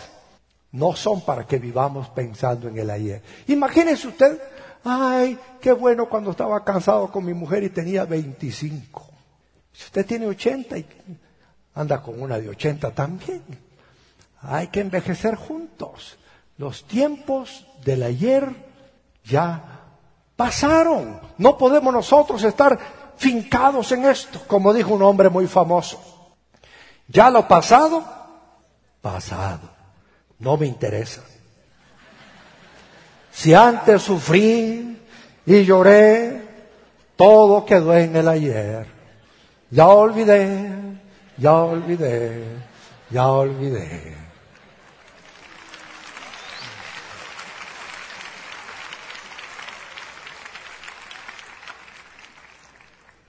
no 0.72 0.96
son 0.96 1.22
para 1.22 1.46
que 1.46 1.58
vivamos 1.58 2.10
pensando 2.10 2.68
en 2.68 2.78
el 2.78 2.90
ayer. 2.90 3.22
Imagínese 3.48 4.08
usted 4.08 4.40
Ay, 4.84 5.38
qué 5.60 5.72
bueno 5.72 6.10
cuando 6.10 6.32
estaba 6.32 6.64
cansado 6.64 7.12
con 7.12 7.26
mi 7.26 7.34
mujer 7.34 7.64
y 7.64 7.70
tenía 7.70 8.06
25. 8.06 9.10
Si 9.72 9.84
usted 9.86 10.06
tiene 10.06 10.28
80 10.28 10.78
y 10.78 10.86
anda 11.76 12.02
con 12.02 12.22
una 12.22 12.40
de 12.40 12.50
80 12.50 12.92
también. 12.92 13.44
Hay 14.42 14.68
que 14.68 14.82
envejecer 14.82 15.36
juntos. 15.36 16.18
Los 16.58 16.86
tiempos 16.86 17.66
del 17.84 18.04
ayer 18.04 18.50
ya 19.24 19.82
pasaron. 20.36 21.20
No 21.38 21.58
podemos 21.58 21.94
nosotros 21.94 22.44
estar 22.44 22.78
fincados 23.18 23.92
en 23.92 24.06
esto, 24.06 24.42
como 24.48 24.74
dijo 24.74 24.94
un 24.94 25.04
hombre 25.04 25.30
muy 25.30 25.48
famoso. 25.48 26.02
Ya 27.08 27.30
lo 27.30 27.48
pasado, 27.48 28.04
pasado. 29.02 29.70
No 30.40 30.58
me 30.58 30.66
interesa. 30.66 31.22
Si 33.32 33.54
antes 33.54 34.02
sufrí 34.02 35.00
y 35.46 35.64
lloré, 35.64 36.42
todo 37.16 37.66
quedó 37.66 37.96
en 37.96 38.16
el 38.16 38.28
ayer. 38.28 38.86
Ya 39.70 39.88
olvidé, 39.88 40.70
ya 41.38 41.54
olvidé, 41.54 42.44
ya 43.10 43.28
olvidé. 43.28 44.18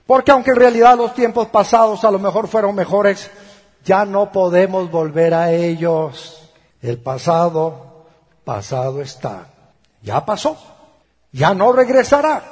Porque 0.05 0.31
aunque 0.31 0.51
en 0.51 0.57
realidad 0.57 0.97
los 0.97 1.13
tiempos 1.13 1.47
pasados 1.47 2.03
a 2.03 2.11
lo 2.11 2.19
mejor 2.19 2.49
fueron 2.49 2.75
mejores, 2.75 3.31
ya 3.85 4.05
no 4.05 4.31
podemos 4.31 4.91
volver 4.91 5.33
a 5.33 5.51
ellos. 5.53 6.51
El 6.81 6.97
pasado, 6.97 8.05
pasado 8.43 9.01
está 9.01 9.52
ya 10.03 10.25
pasó, 10.25 10.57
ya 11.31 11.53
no 11.53 11.71
regresará. 11.71 12.43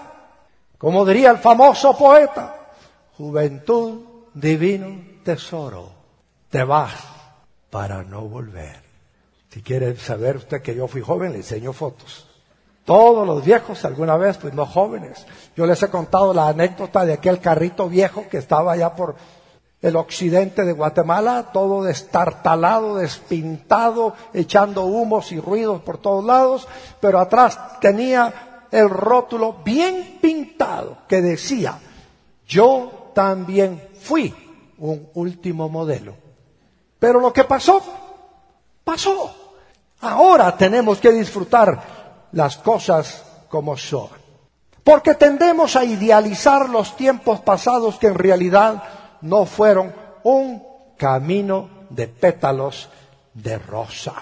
Como 0.77 1.05
diría 1.05 1.29
el 1.29 1.37
famoso 1.37 1.95
poeta, 1.95 2.71
juventud, 3.17 4.01
divino 4.33 5.21
tesoro, 5.23 5.91
te 6.49 6.63
vas 6.63 6.93
para 7.69 8.03
no 8.03 8.21
volver. 8.21 8.81
Si 9.49 9.61
quiere 9.61 9.95
saber 9.97 10.37
usted 10.37 10.61
que 10.61 10.73
yo 10.73 10.87
fui 10.87 11.01
joven, 11.01 11.33
le 11.33 11.39
enseño 11.39 11.73
fotos. 11.73 12.27
Todos 12.85 13.27
los 13.27 13.45
viejos 13.45 13.85
alguna 13.85 14.17
vez, 14.17 14.37
pues 14.37 14.53
no 14.53 14.65
jóvenes. 14.65 15.25
Yo 15.55 15.65
les 15.65 15.83
he 15.83 15.89
contado 15.89 16.33
la 16.33 16.47
anécdota 16.47 17.05
de 17.05 17.13
aquel 17.13 17.39
carrito 17.39 17.87
viejo 17.87 18.25
que 18.29 18.37
estaba 18.37 18.71
allá 18.71 18.95
por 18.95 19.15
el 19.81 19.95
occidente 19.95 20.63
de 20.63 20.73
Guatemala, 20.73 21.49
todo 21.51 21.83
destartalado, 21.83 22.97
despintado, 22.97 24.13
echando 24.33 24.85
humos 24.85 25.31
y 25.31 25.39
ruidos 25.39 25.81
por 25.81 25.97
todos 25.97 26.23
lados, 26.23 26.67
pero 26.99 27.19
atrás 27.19 27.79
tenía 27.79 28.67
el 28.71 28.89
rótulo 28.89 29.57
bien 29.65 30.19
pintado 30.21 30.99
que 31.07 31.21
decía, 31.21 31.79
yo 32.47 33.11
también 33.13 33.89
fui 33.99 34.33
un 34.77 35.09
último 35.15 35.67
modelo. 35.67 36.15
Pero 36.99 37.19
lo 37.19 37.33
que 37.33 37.43
pasó, 37.45 37.81
pasó. 38.83 39.35
Ahora 40.01 40.55
tenemos 40.55 40.99
que 40.99 41.11
disfrutar 41.11 42.27
las 42.31 42.57
cosas 42.57 43.23
como 43.49 43.75
son. 43.77 44.09
Porque 44.83 45.15
tendemos 45.15 45.75
a 45.75 45.83
idealizar 45.83 46.69
los 46.69 46.95
tiempos 46.95 47.39
pasados 47.41 47.97
que 47.97 48.07
en 48.07 48.15
realidad 48.15 48.83
no 49.21 49.45
fueron 49.45 49.93
un 50.23 50.63
camino 50.97 51.69
de 51.89 52.07
pétalos 52.07 52.89
de 53.33 53.57
rosa. 53.57 54.13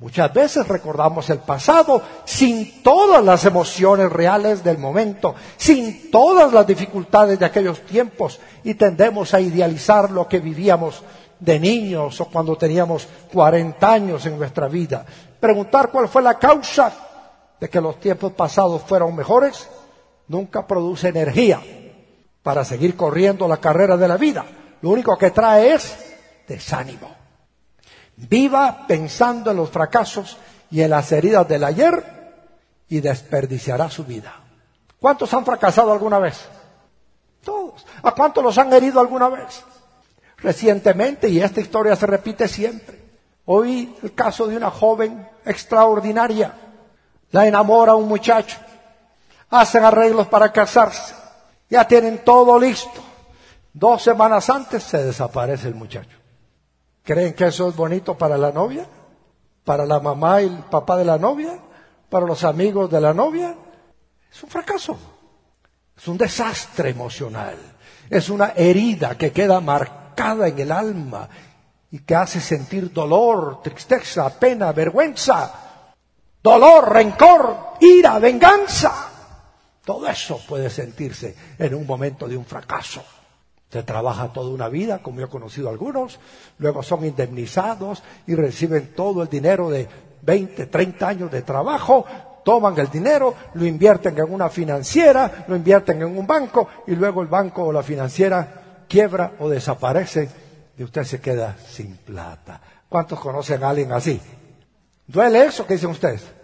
Muchas 0.00 0.32
veces 0.32 0.68
recordamos 0.68 1.28
el 1.28 1.38
pasado 1.38 2.00
sin 2.24 2.82
todas 2.84 3.24
las 3.24 3.44
emociones 3.44 4.12
reales 4.12 4.62
del 4.62 4.78
momento, 4.78 5.34
sin 5.56 6.10
todas 6.10 6.52
las 6.52 6.66
dificultades 6.66 7.38
de 7.38 7.46
aquellos 7.46 7.80
tiempos 7.80 8.38
y 8.62 8.74
tendemos 8.74 9.34
a 9.34 9.40
idealizar 9.40 10.10
lo 10.10 10.28
que 10.28 10.38
vivíamos 10.38 11.02
de 11.40 11.58
niños 11.58 12.20
o 12.20 12.26
cuando 12.26 12.56
teníamos 12.56 13.08
40 13.32 13.92
años 13.92 14.24
en 14.26 14.38
nuestra 14.38 14.68
vida. 14.68 15.04
Preguntar 15.40 15.90
cuál 15.90 16.08
fue 16.08 16.22
la 16.22 16.38
causa 16.38 16.92
de 17.58 17.68
que 17.68 17.80
los 17.80 17.98
tiempos 17.98 18.32
pasados 18.34 18.82
fueron 18.82 19.16
mejores 19.16 19.68
nunca 20.28 20.64
produce 20.64 21.08
energía 21.08 21.60
para 22.42 22.64
seguir 22.64 22.96
corriendo 22.96 23.46
la 23.48 23.58
carrera 23.58 23.96
de 23.96 24.08
la 24.08 24.16
vida. 24.16 24.44
Lo 24.80 24.90
único 24.90 25.16
que 25.16 25.30
trae 25.30 25.74
es 25.74 25.96
desánimo. 26.46 27.14
Viva 28.16 28.86
pensando 28.86 29.50
en 29.50 29.56
los 29.56 29.70
fracasos 29.70 30.38
y 30.70 30.82
en 30.82 30.90
las 30.90 31.10
heridas 31.12 31.46
del 31.48 31.64
ayer 31.64 32.18
y 32.88 33.00
desperdiciará 33.00 33.90
su 33.90 34.04
vida. 34.04 34.34
¿Cuántos 34.98 35.32
han 35.34 35.44
fracasado 35.44 35.92
alguna 35.92 36.18
vez? 36.18 36.46
Todos. 37.44 37.86
¿A 38.02 38.10
cuántos 38.12 38.42
los 38.42 38.58
han 38.58 38.72
herido 38.72 39.00
alguna 39.00 39.28
vez? 39.28 39.62
Recientemente, 40.38 41.28
y 41.28 41.40
esta 41.40 41.60
historia 41.60 41.96
se 41.96 42.06
repite 42.06 42.48
siempre, 42.48 43.00
oí 43.44 43.96
el 44.02 44.14
caso 44.14 44.46
de 44.46 44.56
una 44.56 44.70
joven 44.70 45.28
extraordinaria. 45.44 46.52
La 47.30 47.46
enamora 47.46 47.94
un 47.94 48.08
muchacho. 48.08 48.58
Hacen 49.50 49.84
arreglos 49.84 50.26
para 50.28 50.52
casarse. 50.52 51.14
Ya 51.68 51.86
tienen 51.86 52.24
todo 52.24 52.58
listo. 52.58 53.02
Dos 53.72 54.02
semanas 54.02 54.48
antes 54.50 54.82
se 54.82 55.04
desaparece 55.04 55.68
el 55.68 55.74
muchacho. 55.74 56.16
¿Creen 57.04 57.34
que 57.34 57.46
eso 57.46 57.68
es 57.68 57.76
bonito 57.76 58.16
para 58.16 58.36
la 58.36 58.50
novia? 58.50 58.86
¿Para 59.64 59.86
la 59.86 60.00
mamá 60.00 60.42
y 60.42 60.46
el 60.46 60.58
papá 60.58 60.96
de 60.96 61.04
la 61.04 61.18
novia? 61.18 61.58
¿Para 62.08 62.26
los 62.26 62.44
amigos 62.44 62.90
de 62.90 63.00
la 63.00 63.12
novia? 63.12 63.54
Es 64.30 64.42
un 64.42 64.48
fracaso. 64.48 64.98
Es 65.96 66.08
un 66.08 66.16
desastre 66.16 66.90
emocional. 66.90 67.56
Es 68.08 68.30
una 68.30 68.52
herida 68.56 69.16
que 69.16 69.32
queda 69.32 69.60
marcada 69.60 70.48
en 70.48 70.58
el 70.58 70.72
alma 70.72 71.28
y 71.90 72.00
que 72.00 72.14
hace 72.14 72.40
sentir 72.40 72.92
dolor, 72.92 73.62
tristeza, 73.62 74.28
pena, 74.38 74.72
vergüenza, 74.72 75.52
dolor, 76.42 76.92
rencor, 76.92 77.74
ira, 77.80 78.18
venganza. 78.18 79.07
Todo 79.88 80.06
eso 80.06 80.38
puede 80.46 80.68
sentirse 80.68 81.34
en 81.58 81.74
un 81.74 81.86
momento 81.86 82.28
de 82.28 82.36
un 82.36 82.44
fracaso. 82.44 83.02
Se 83.70 83.82
trabaja 83.84 84.30
toda 84.34 84.50
una 84.50 84.68
vida, 84.68 84.98
como 84.98 85.20
yo 85.20 85.24
he 85.24 85.30
conocido 85.30 85.70
algunos, 85.70 86.20
luego 86.58 86.82
son 86.82 87.06
indemnizados 87.06 88.02
y 88.26 88.34
reciben 88.34 88.92
todo 88.94 89.22
el 89.22 89.30
dinero 89.30 89.70
de 89.70 89.88
20, 90.20 90.66
30 90.66 91.08
años 91.08 91.30
de 91.30 91.40
trabajo, 91.40 92.04
toman 92.44 92.78
el 92.78 92.90
dinero, 92.90 93.34
lo 93.54 93.64
invierten 93.64 94.18
en 94.18 94.30
una 94.30 94.50
financiera, 94.50 95.46
lo 95.48 95.56
invierten 95.56 96.02
en 96.02 96.18
un 96.18 96.26
banco 96.26 96.68
y 96.86 96.94
luego 96.94 97.22
el 97.22 97.28
banco 97.28 97.64
o 97.64 97.72
la 97.72 97.82
financiera 97.82 98.84
quiebra 98.86 99.36
o 99.38 99.48
desaparece 99.48 100.28
y 100.76 100.84
usted 100.84 101.04
se 101.04 101.18
queda 101.18 101.56
sin 101.66 101.96
plata. 101.96 102.60
¿Cuántos 102.90 103.18
conocen 103.18 103.64
a 103.64 103.70
alguien 103.70 103.90
así? 103.92 104.20
¿Duele 105.06 105.46
eso 105.46 105.66
que 105.66 105.72
dicen 105.72 105.88
ustedes? 105.88 106.37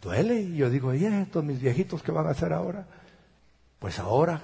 Duele. 0.00 0.40
Y 0.40 0.56
yo 0.56 0.70
digo, 0.70 0.94
¿y 0.94 1.04
estos 1.04 1.44
mis 1.44 1.60
viejitos 1.60 2.02
qué 2.02 2.12
van 2.12 2.26
a 2.26 2.30
hacer 2.30 2.52
ahora? 2.52 2.86
Pues 3.78 3.98
ahora 3.98 4.40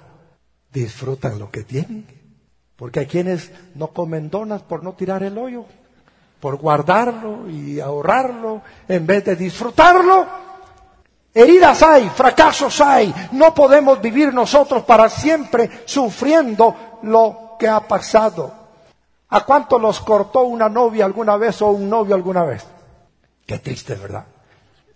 disfrutan 0.73 1.39
lo 1.39 1.51
que 1.51 1.65
tienen. 1.65 2.07
Porque 2.77 3.01
hay 3.01 3.07
quienes 3.07 3.51
no 3.75 3.89
comen 3.89 4.29
donas 4.29 4.63
por 4.63 4.83
no 4.83 4.93
tirar 4.93 5.23
el 5.23 5.39
hoyo, 5.39 5.65
por 6.41 6.57
guardarlo 6.57 7.49
y 7.49 7.81
ahorrarlo 7.81 8.61
en 8.87 9.07
vez 9.07 9.25
de 9.25 9.37
disfrutarlo. 9.37 10.27
Heridas 11.33 11.83
hay, 11.83 12.09
fracasos 12.11 12.81
hay. 12.81 13.15
No 13.33 13.55
podemos 13.55 14.01
vivir 14.01 14.33
nosotros 14.33 14.85
para 14.85 15.09
siempre 15.09 15.71
sufriendo 15.87 16.99
lo 17.03 17.57
que 17.59 17.69
ha 17.69 17.81
pasado. 17.81 18.53
¿A 19.29 19.45
cuánto 19.45 19.79
los 19.79 20.01
cortó 20.01 20.43
una 20.43 20.69
novia 20.69 21.05
alguna 21.05 21.37
vez 21.37 21.61
o 21.63 21.69
un 21.69 21.89
novio 21.89 22.15
alguna 22.15 22.45
vez? 22.45 22.65
Qué 23.47 23.59
triste, 23.59 23.95
¿verdad? 23.95 24.25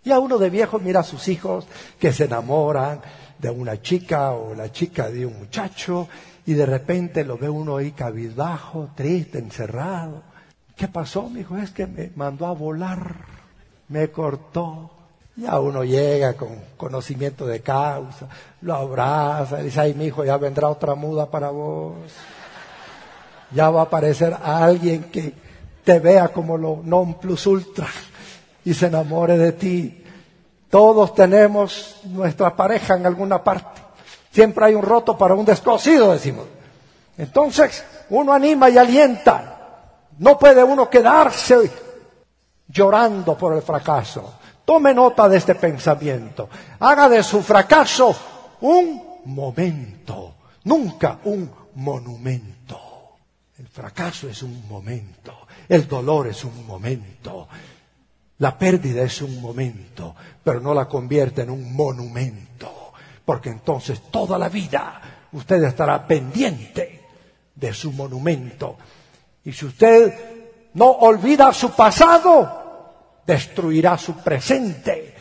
Y 0.03 0.13
a 0.13 0.19
uno 0.19 0.39
de 0.39 0.51
viejos 0.51 0.81
mira 0.81 1.01
a 1.01 1.05
sus 1.05 1.29
hijos 1.29 1.67
que 1.99 2.13
se 2.13 2.25
enamoran, 2.25 3.01
de 3.41 3.51
una 3.51 3.81
chica 3.81 4.33
o 4.33 4.55
la 4.55 4.71
chica 4.71 5.09
de 5.09 5.25
un 5.25 5.39
muchacho 5.39 6.09
y 6.47 6.55
de 6.55 6.67
repente 6.67 7.25
lo 7.25 7.39
ve 7.39 7.49
uno 7.49 7.77
ahí 7.77 7.93
cabizbajo, 7.93 8.91
triste, 8.95 9.39
encerrado. 9.39 10.23
¿Qué 10.77 10.89
pasó? 10.89 11.29
Me 11.29 11.41
dijo, 11.41 11.57
es 11.57 11.71
que 11.71 11.87
me 11.87 12.11
mandó 12.17 12.47
a 12.47 12.53
volar, 12.53 13.17
me 13.89 14.11
cortó. 14.11 14.91
Ya 15.37 15.59
uno 15.59 15.85
llega 15.85 16.35
con 16.35 16.49
conocimiento 16.77 17.47
de 17.47 17.61
causa, 17.61 18.29
lo 18.63 18.75
abraza, 18.75 19.59
dice, 19.59 19.81
ay, 19.81 19.95
mi 19.95 20.07
hijo, 20.07 20.25
ya 20.25 20.37
vendrá 20.37 20.69
otra 20.69 20.95
muda 20.95 21.31
para 21.31 21.51
vos. 21.51 21.97
Ya 23.53 23.71
va 23.71 23.81
a 23.81 23.85
aparecer 23.85 24.37
alguien 24.43 25.05
que 25.05 25.33
te 25.85 25.99
vea 25.99 26.29
como 26.29 26.59
lo 26.59 26.81
non 26.85 27.15
plus 27.15 27.47
ultra 27.47 27.89
y 28.65 28.75
se 28.75 28.87
enamore 28.87 29.37
de 29.37 29.53
ti. 29.53 30.05
Todos 30.69 31.15
tenemos 31.15 31.97
nuestra 32.05 32.55
pareja 32.55 32.97
en 32.97 33.07
alguna 33.07 33.43
parte. 33.43 33.81
Siempre 34.31 34.67
hay 34.67 34.75
un 34.75 34.83
roto 34.83 35.19
para 35.19 35.35
un 35.35 35.45
descosido, 35.45 36.13
decimos. 36.13 36.47
Entonces, 37.19 37.85
uno 38.11 38.33
anima 38.33 38.71
y 38.71 38.79
alienta. 38.79 39.59
No 40.19 40.39
puede 40.39 40.63
uno 40.63 40.89
quedarse 40.89 41.71
llorando 42.69 43.37
por 43.37 43.55
el 43.55 43.63
fracaso. 43.63 44.35
Tome 44.65 44.95
nota 44.95 45.29
de 45.29 45.39
este 45.39 45.57
pensamiento. 45.57 46.49
Haga 46.79 47.09
de 47.09 47.23
su 47.23 47.43
fracaso 47.43 48.15
un 48.61 49.21
momento, 49.25 50.35
nunca 50.65 51.19
un 51.25 51.51
monumento. 51.75 52.79
El 53.59 53.69
fracaso 53.69 54.29
es 54.29 54.43
un 54.43 54.67
momento, 54.69 55.35
el 55.69 55.87
dolor 55.87 56.29
es 56.29 56.45
un 56.45 56.67
momento, 56.67 57.47
la 58.41 58.59
pérdida 58.59 59.03
es 59.03 59.21
un 59.21 59.41
momento, 59.41 60.17
pero 60.43 60.61
no 60.61 60.73
la 60.73 60.87
convierte 60.87 61.43
en 61.43 61.51
un 61.51 61.75
monumento, 61.75 62.93
porque 63.25 63.51
entonces 63.51 64.01
toda 64.11 64.39
la 64.39 64.49
vida 64.49 65.29
usted 65.33 65.63
estará 65.63 66.07
pendiente 66.07 67.03
de 67.55 67.75
su 67.75 67.93
monumento. 67.93 68.79
Y 69.45 69.53
si 69.53 69.67
usted 69.67 70.71
no 70.73 70.87
olvida 70.91 71.53
su 71.53 71.73
pasado, 71.73 73.21
destruirá 73.27 73.99
su 73.99 74.15
presente 74.15 75.15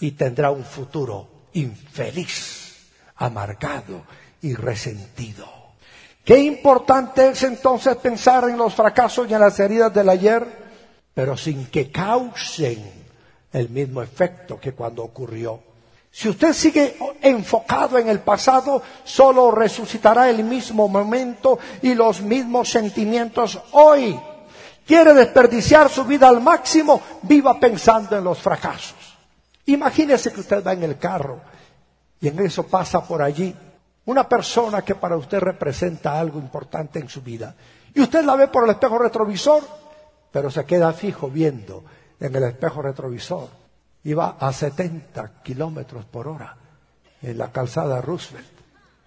y 0.00 0.10
tendrá 0.10 0.50
un 0.50 0.64
futuro 0.64 1.48
infeliz, 1.54 2.90
amargado 3.16 4.02
y 4.42 4.54
resentido. 4.54 5.46
Qué 6.22 6.38
importante 6.40 7.28
es 7.28 7.42
entonces 7.42 7.96
pensar 7.96 8.50
en 8.50 8.58
los 8.58 8.74
fracasos 8.74 9.30
y 9.30 9.32
en 9.32 9.40
las 9.40 9.58
heridas 9.58 9.94
del 9.94 10.10
ayer 10.10 10.63
pero 11.14 11.36
sin 11.36 11.66
que 11.66 11.90
causen 11.90 13.04
el 13.52 13.70
mismo 13.70 14.02
efecto 14.02 14.58
que 14.58 14.72
cuando 14.72 15.04
ocurrió. 15.04 15.60
Si 16.10 16.28
usted 16.28 16.52
sigue 16.52 16.96
enfocado 17.22 17.98
en 17.98 18.08
el 18.08 18.20
pasado, 18.20 18.82
solo 19.04 19.50
resucitará 19.50 20.28
el 20.28 20.44
mismo 20.44 20.88
momento 20.88 21.58
y 21.82 21.94
los 21.94 22.20
mismos 22.20 22.68
sentimientos 22.68 23.60
hoy. 23.72 24.18
Quiere 24.86 25.14
desperdiciar 25.14 25.88
su 25.88 26.04
vida 26.04 26.28
al 26.28 26.40
máximo, 26.40 27.00
viva 27.22 27.58
pensando 27.58 28.18
en 28.18 28.24
los 28.24 28.38
fracasos. 28.38 29.16
Imagínese 29.66 30.32
que 30.32 30.40
usted 30.40 30.64
va 30.64 30.72
en 30.72 30.82
el 30.82 30.98
carro 30.98 31.40
y 32.20 32.28
en 32.28 32.38
eso 32.40 32.64
pasa 32.64 33.02
por 33.02 33.22
allí 33.22 33.54
una 34.06 34.28
persona 34.28 34.82
que 34.82 34.94
para 34.94 35.16
usted 35.16 35.38
representa 35.40 36.18
algo 36.18 36.38
importante 36.38 36.98
en 36.98 37.08
su 37.08 37.22
vida. 37.22 37.54
Y 37.94 38.00
usted 38.02 38.24
la 38.24 38.36
ve 38.36 38.48
por 38.48 38.64
el 38.64 38.70
espejo 38.70 38.98
retrovisor 38.98 39.62
pero 40.34 40.50
se 40.50 40.64
queda 40.64 40.92
fijo 40.92 41.30
viendo 41.30 41.84
en 42.18 42.34
el 42.34 42.42
espejo 42.42 42.82
retrovisor. 42.82 43.50
Iba 44.02 44.36
a 44.40 44.52
70 44.52 45.42
kilómetros 45.44 46.06
por 46.06 46.26
hora 46.26 46.56
en 47.22 47.38
la 47.38 47.52
calzada 47.52 48.00
Roosevelt. 48.00 48.48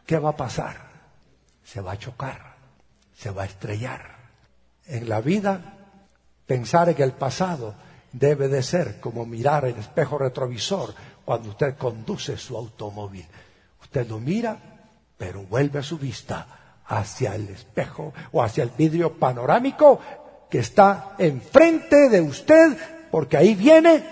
¿Qué 0.05 0.19
va 0.19 0.29
a 0.29 0.37
pasar? 0.37 0.77
Se 1.65 1.81
va 1.81 1.91
a 1.91 1.99
chocar, 1.99 2.55
se 3.13 3.29
va 3.29 3.43
a 3.43 3.45
estrellar. 3.45 4.15
En 4.85 5.09
la 5.09 5.19
vida, 5.19 5.75
pensar 6.45 6.87
en 6.87 7.01
el 7.01 7.11
pasado 7.11 7.75
debe 8.13 8.47
de 8.47 8.63
ser 8.63 9.01
como 9.01 9.25
mirar 9.25 9.65
el 9.65 9.75
espejo 9.75 10.17
retrovisor 10.17 10.93
cuando 11.25 11.49
usted 11.49 11.75
conduce 11.75 12.37
su 12.37 12.55
automóvil. 12.55 13.25
Usted 13.81 14.07
lo 14.07 14.19
mira, 14.19 14.57
pero 15.17 15.43
vuelve 15.43 15.83
su 15.83 15.97
vista 15.97 16.79
hacia 16.85 17.35
el 17.35 17.49
espejo 17.49 18.13
o 18.31 18.41
hacia 18.41 18.63
el 18.63 18.69
vidrio 18.69 19.19
panorámico 19.19 19.99
que 20.49 20.59
está 20.59 21.15
enfrente 21.17 22.09
de 22.09 22.21
usted, 22.21 22.77
porque 23.11 23.37
ahí 23.37 23.55
viene 23.55 24.03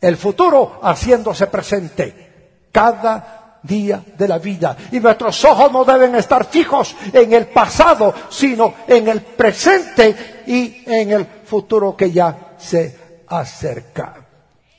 el 0.00 0.16
futuro 0.16 0.80
haciéndose 0.82 1.46
presente. 1.46 2.68
Cada 2.70 3.42
día 3.62 4.02
de 4.18 4.28
la 4.28 4.38
vida. 4.38 4.76
Y 4.90 5.00
nuestros 5.00 5.44
ojos 5.44 5.72
no 5.72 5.84
deben 5.84 6.14
estar 6.14 6.44
fijos 6.44 6.94
en 7.12 7.32
el 7.32 7.46
pasado, 7.46 8.12
sino 8.28 8.74
en 8.86 9.08
el 9.08 9.20
presente 9.20 10.44
y 10.46 10.82
en 10.86 11.12
el 11.12 11.26
futuro 11.44 11.96
que 11.96 12.10
ya 12.10 12.54
se 12.58 13.22
acerca. 13.28 14.14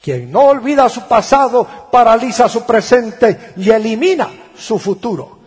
Quien 0.01 0.31
no 0.31 0.47
olvida 0.47 0.89
su 0.89 1.07
pasado 1.07 1.65
paraliza 1.89 2.49
su 2.49 2.63
presente 2.63 3.53
y 3.55 3.69
elimina 3.69 4.29
su 4.55 4.77
futuro. 4.77 5.39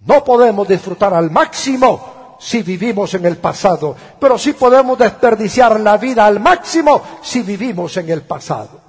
No 0.00 0.22
podemos 0.22 0.68
disfrutar 0.68 1.14
al 1.14 1.30
máximo 1.30 2.11
si 2.42 2.60
vivimos 2.62 3.14
en 3.14 3.24
el 3.24 3.36
pasado, 3.36 3.94
pero 4.18 4.36
sí 4.36 4.54
podemos 4.54 4.98
desperdiciar 4.98 5.78
la 5.78 5.96
vida 5.96 6.26
al 6.26 6.40
máximo 6.40 7.00
si 7.22 7.42
vivimos 7.42 7.96
en 7.98 8.10
el 8.10 8.22
pasado. 8.22 8.80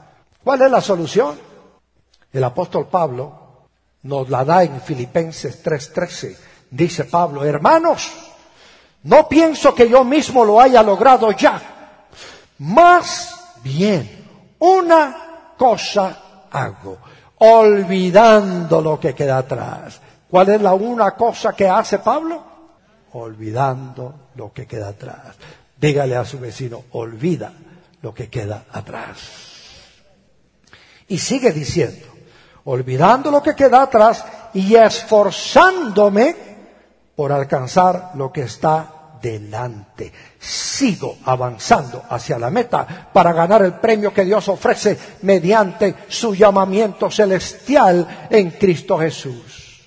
¿Cuál 0.44 0.63
es 0.63 0.72
la 0.72 0.82
solución? 0.82 1.39
El 2.32 2.44
apóstol 2.44 2.88
Pablo 2.88 3.68
nos 4.02 4.28
la 4.28 4.44
da 4.44 4.63
en 4.63 4.82
Filipenses 4.82 5.63
3:13. 5.63 6.36
Dice 6.72 7.06
Pablo, 7.06 7.46
hermanos, 7.46 8.12
no 9.04 9.28
pienso 9.30 9.76
que 9.76 9.88
yo 9.88 10.04
mismo 10.04 10.44
lo 10.44 10.60
haya 10.60 10.82
logrado 10.82 11.32
ya. 11.32 11.62
Más 12.58 13.36
bien, 13.63 14.56
una 14.58 15.54
cosa 15.56 16.48
hago, 16.50 16.98
olvidando 17.38 18.82
lo 18.82 19.00
que 19.00 19.13
queda 19.13 19.38
atrás. 19.38 20.02
¿Cuál 20.28 20.50
es 20.50 20.62
la 20.62 20.74
una 20.74 21.12
cosa 21.12 21.54
que 21.54 21.70
hace 21.70 22.00
Pablo? 22.00 22.53
Olvidando 23.13 24.30
lo 24.36 24.52
que 24.52 24.65
queda 24.65 24.89
atrás. 24.89 25.36
Dígale 25.80 26.15
a 26.15 26.26
su 26.26 26.39
vecino, 26.39 26.84
olvida 26.91 27.52
lo 28.02 28.13
que 28.13 28.30
queda 28.30 28.65
atrás. 28.71 29.17
Y 31.08 31.17
sigue 31.17 31.52
diciendo, 31.52 32.08
olvidando 32.65 33.32
lo 33.32 33.41
que 33.43 33.56
queda 33.56 33.84
atrás 33.84 34.23
y 34.54 34.76
esforzándome 34.76 36.36
por 37.15 37.32
alcanzar 37.32 38.12
lo 38.15 38.32
que 38.32 38.43
está 38.43 39.17
delante. 39.21 40.12
Sigo 40.39 41.17
avanzando 41.26 42.04
hacia 42.10 42.38
la 42.38 42.49
meta 42.49 43.10
para 43.12 43.32
ganar 43.32 43.63
el 43.63 43.73
premio 43.76 44.13
que 44.13 44.26
Dios 44.26 44.47
ofrece 44.49 44.97
mediante 45.21 45.95
su 46.10 46.36
llamamiento 46.36 47.10
celestial 47.10 48.28
en 48.30 48.52
Cristo 48.52 48.99
Jesús. 48.99 49.82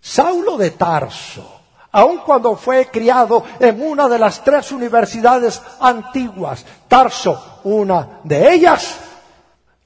Saulo 0.00 0.56
de 0.56 0.70
Tarso, 0.72 1.55
aun 1.96 2.18
cuando 2.18 2.56
fue 2.56 2.88
criado 2.90 3.42
en 3.58 3.80
una 3.80 4.06
de 4.06 4.18
las 4.18 4.44
tres 4.44 4.70
universidades 4.70 5.62
antiguas, 5.80 6.62
Tarso, 6.86 7.60
una 7.64 8.20
de 8.22 8.52
ellas, 8.52 8.98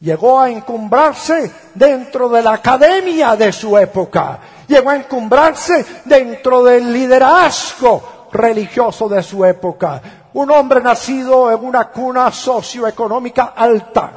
Llegó 0.00 0.40
a 0.40 0.48
encumbrarse 0.48 1.52
dentro 1.74 2.30
de 2.30 2.42
la 2.42 2.54
academia 2.54 3.36
de 3.36 3.52
su 3.52 3.76
época. 3.76 4.38
Llegó 4.66 4.88
a 4.88 4.96
encumbrarse 4.96 5.84
dentro 6.06 6.64
del 6.64 6.90
liderazgo 6.90 8.28
religioso 8.32 9.10
de 9.10 9.22
su 9.22 9.44
época. 9.44 10.00
Un 10.32 10.50
hombre 10.52 10.80
nacido 10.80 11.52
en 11.52 11.62
una 11.62 11.88
cuna 11.90 12.32
socioeconómica 12.32 13.52
alta 13.54 14.12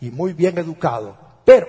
y 0.00 0.12
muy 0.12 0.34
bien 0.34 0.56
educado. 0.56 1.16
Pero 1.44 1.66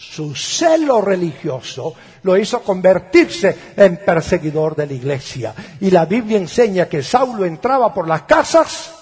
su 0.00 0.34
celo 0.34 1.02
religioso 1.02 1.94
lo 2.22 2.34
hizo 2.38 2.62
convertirse 2.62 3.74
en 3.76 3.98
perseguidor 3.98 4.74
de 4.74 4.86
la 4.86 4.94
iglesia. 4.94 5.54
Y 5.78 5.90
la 5.90 6.06
Biblia 6.06 6.38
enseña 6.38 6.88
que 6.88 7.02
Saulo 7.02 7.44
entraba 7.44 7.92
por 7.92 8.08
las 8.08 8.22
casas 8.22 8.94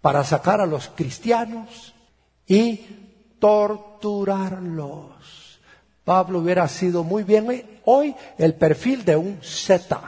para 0.00 0.24
sacar 0.24 0.60
a 0.60 0.66
los 0.66 0.88
cristianos 0.88 1.94
y 2.48 2.84
torturarlos. 3.38 5.04
Pablo 6.04 6.40
hubiera 6.40 6.66
sido 6.66 7.04
muy 7.04 7.22
bien 7.22 7.80
hoy 7.84 8.16
el 8.36 8.54
perfil 8.54 9.04
de 9.04 9.14
un 9.16 9.38
Z, 9.40 10.00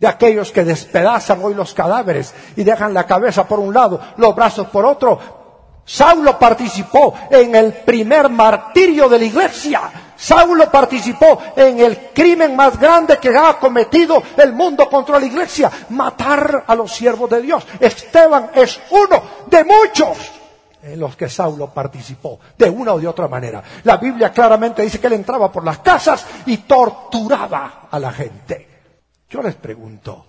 de 0.00 0.06
aquellos 0.08 0.50
que 0.50 0.64
despedazan 0.64 1.40
hoy 1.42 1.54
los 1.54 1.72
cadáveres 1.74 2.34
y 2.56 2.64
dejan 2.64 2.92
la 2.92 3.06
cabeza 3.06 3.46
por 3.46 3.60
un 3.60 3.72
lado, 3.72 4.00
los 4.16 4.34
brazos 4.34 4.66
por 4.66 4.84
otro. 4.84 5.43
Saulo 5.84 6.38
participó 6.38 7.14
en 7.30 7.54
el 7.54 7.72
primer 7.72 8.28
martirio 8.30 9.08
de 9.08 9.18
la 9.18 9.24
iglesia. 9.24 9.80
Saulo 10.16 10.70
participó 10.70 11.42
en 11.56 11.78
el 11.80 12.10
crimen 12.14 12.56
más 12.56 12.78
grande 12.78 13.18
que 13.18 13.36
ha 13.36 13.58
cometido 13.58 14.22
el 14.36 14.52
mundo 14.52 14.88
contra 14.88 15.18
la 15.18 15.26
iglesia, 15.26 15.70
matar 15.90 16.64
a 16.66 16.74
los 16.74 16.92
siervos 16.92 17.28
de 17.28 17.42
Dios. 17.42 17.66
Esteban 17.78 18.50
es 18.54 18.80
uno 18.90 19.22
de 19.46 19.64
muchos 19.64 20.16
en 20.82 21.00
los 21.00 21.16
que 21.16 21.28
Saulo 21.28 21.72
participó, 21.72 22.38
de 22.58 22.68
una 22.68 22.92
o 22.92 23.00
de 23.00 23.08
otra 23.08 23.26
manera. 23.26 23.62
La 23.84 23.96
Biblia 23.96 24.32
claramente 24.32 24.82
dice 24.82 25.00
que 25.00 25.06
él 25.06 25.14
entraba 25.14 25.50
por 25.50 25.64
las 25.64 25.78
casas 25.78 26.26
y 26.46 26.58
torturaba 26.58 27.88
a 27.90 27.98
la 27.98 28.12
gente. 28.12 28.68
Yo 29.28 29.42
les 29.42 29.54
pregunto, 29.54 30.26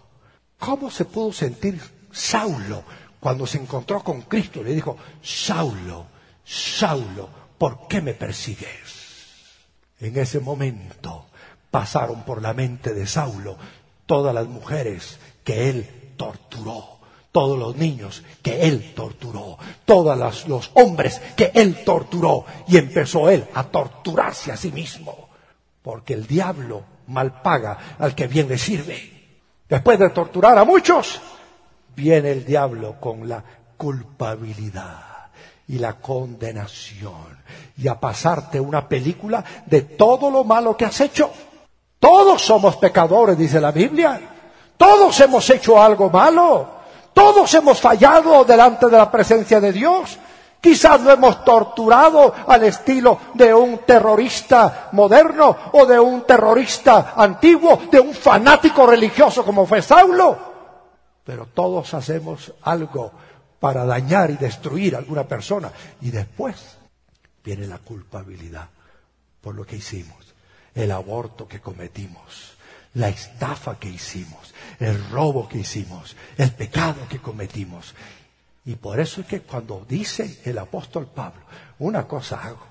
¿cómo 0.58 0.90
se 0.90 1.06
pudo 1.06 1.32
sentir 1.34 1.80
Saulo 2.12 2.84
cuando 3.26 3.48
se 3.48 3.58
encontró 3.58 4.04
con 4.04 4.22
Cristo? 4.22 4.62
Le 4.62 4.76
dijo, 4.76 4.98
Saulo, 5.24 6.06
Saulo, 6.46 7.28
¿por 7.58 7.88
qué 7.88 8.00
me 8.00 8.14
persigues? 8.14 9.26
En 10.00 10.16
ese 10.16 10.40
momento 10.40 11.26
pasaron 11.72 12.22
por 12.22 12.40
la 12.40 12.54
mente 12.54 12.94
de 12.94 13.08
Saulo 13.08 13.58
todas 14.06 14.32
las 14.32 14.46
mujeres 14.46 15.18
que 15.44 15.72
él 15.72 16.14
torturó 16.16 17.00
todos 17.32 17.58
los 17.58 17.76
niños 17.76 18.24
que 18.44 18.62
él 18.62 18.94
torturó, 18.96 19.58
todos 19.86 20.48
los 20.48 20.72
hombres 20.76 21.20
que 21.36 21.52
él 21.54 21.84
torturó, 21.84 22.46
y 22.68 22.78
empezó 22.78 23.30
él 23.30 23.46
a 23.56 23.64
torturarse 23.64 24.54
a 24.54 24.56
sí 24.56 24.72
mismo, 24.72 25.30
porque 25.82 26.14
el 26.14 26.28
diablo 26.28 26.84
mal 27.08 27.42
paga 27.42 27.98
al 28.00 28.16
que 28.16 28.28
bien 28.28 28.48
le 28.48 28.58
sirve. 28.58 29.12
Después 29.68 30.00
de 30.00 30.12
torturar 30.12 30.58
a 30.58 30.64
muchos, 30.64 31.20
viene 31.96 32.32
el 32.32 32.46
diablo 32.46 32.96
con 33.00 33.28
la 33.28 33.44
culpabilidad 33.78 35.16
y 35.68 35.80
la 35.80 35.94
condenación 35.94 37.44
y 37.78 37.88
a 37.88 38.00
pasarte 38.00 38.60
una 38.60 38.88
película 38.88 39.44
de 39.66 39.82
todo 39.82 40.30
lo 40.30 40.44
malo 40.44 40.78
que 40.78 40.86
has 40.86 41.00
hecho. 41.02 41.32
Todos 42.00 42.42
somos 42.42 42.78
pecadores, 42.78 43.38
dice 43.38 43.60
la 43.60 43.72
Biblia. 43.72 44.20
Todos 44.78 45.20
hemos 45.22 45.50
hecho 45.50 45.82
algo 45.82 46.10
malo. 46.10 46.68
Todos 47.14 47.54
hemos 47.54 47.80
fallado 47.80 48.44
delante 48.44 48.88
de 48.88 48.98
la 48.98 49.10
presencia 49.10 49.60
de 49.60 49.72
Dios. 49.72 50.20
Quizás 50.62 51.02
lo 51.02 51.12
hemos 51.12 51.44
torturado 51.46 52.34
al 52.48 52.64
estilo 52.64 53.20
de 53.34 53.54
un 53.54 53.80
terrorista 53.80 54.90
moderno 54.94 55.56
o 55.74 55.86
de 55.86 56.00
un 56.00 56.22
terrorista 56.22 57.14
antiguo, 57.16 57.82
de 57.92 58.00
un 58.00 58.14
fanático 58.14 58.86
religioso 58.86 59.46
como 59.46 59.66
fue 59.66 59.82
Saulo. 59.82 60.55
Pero 61.26 61.48
todos 61.48 61.94
hacemos 61.94 62.54
algo 62.62 63.12
para 63.60 63.84
dañar 63.84 64.32
y 64.32 64.38
destruir 64.38 64.96
a 64.96 65.00
alguna 65.00 65.28
persona. 65.28 65.72
Y 66.02 66.12
después 66.12 66.78
viene 67.44 67.68
la 67.68 67.80
culpabilidad 67.80 68.70
por 69.42 69.56
lo 69.56 69.66
que 69.66 69.76
hicimos, 69.76 70.34
el 70.74 70.92
aborto 70.92 71.48
que 71.48 71.60
cometimos 71.60 72.56
la 72.96 73.10
estafa 73.10 73.78
que 73.78 73.90
hicimos, 73.90 74.54
el 74.80 75.10
robo 75.10 75.48
que 75.48 75.60
hicimos, 75.60 76.16
el 76.38 76.52
pecado 76.52 77.08
que 77.08 77.20
cometimos. 77.20 77.94
Y 78.66 78.76
por 78.76 79.00
eso 79.00 79.22
es 79.22 79.28
que 79.28 79.42
cuando 79.42 79.86
dice 79.88 80.42
el 80.46 80.58
apóstol 80.58 81.08
Pablo, 81.08 81.42
una 81.80 82.08
cosa 82.08 82.42
hago, 82.42 82.66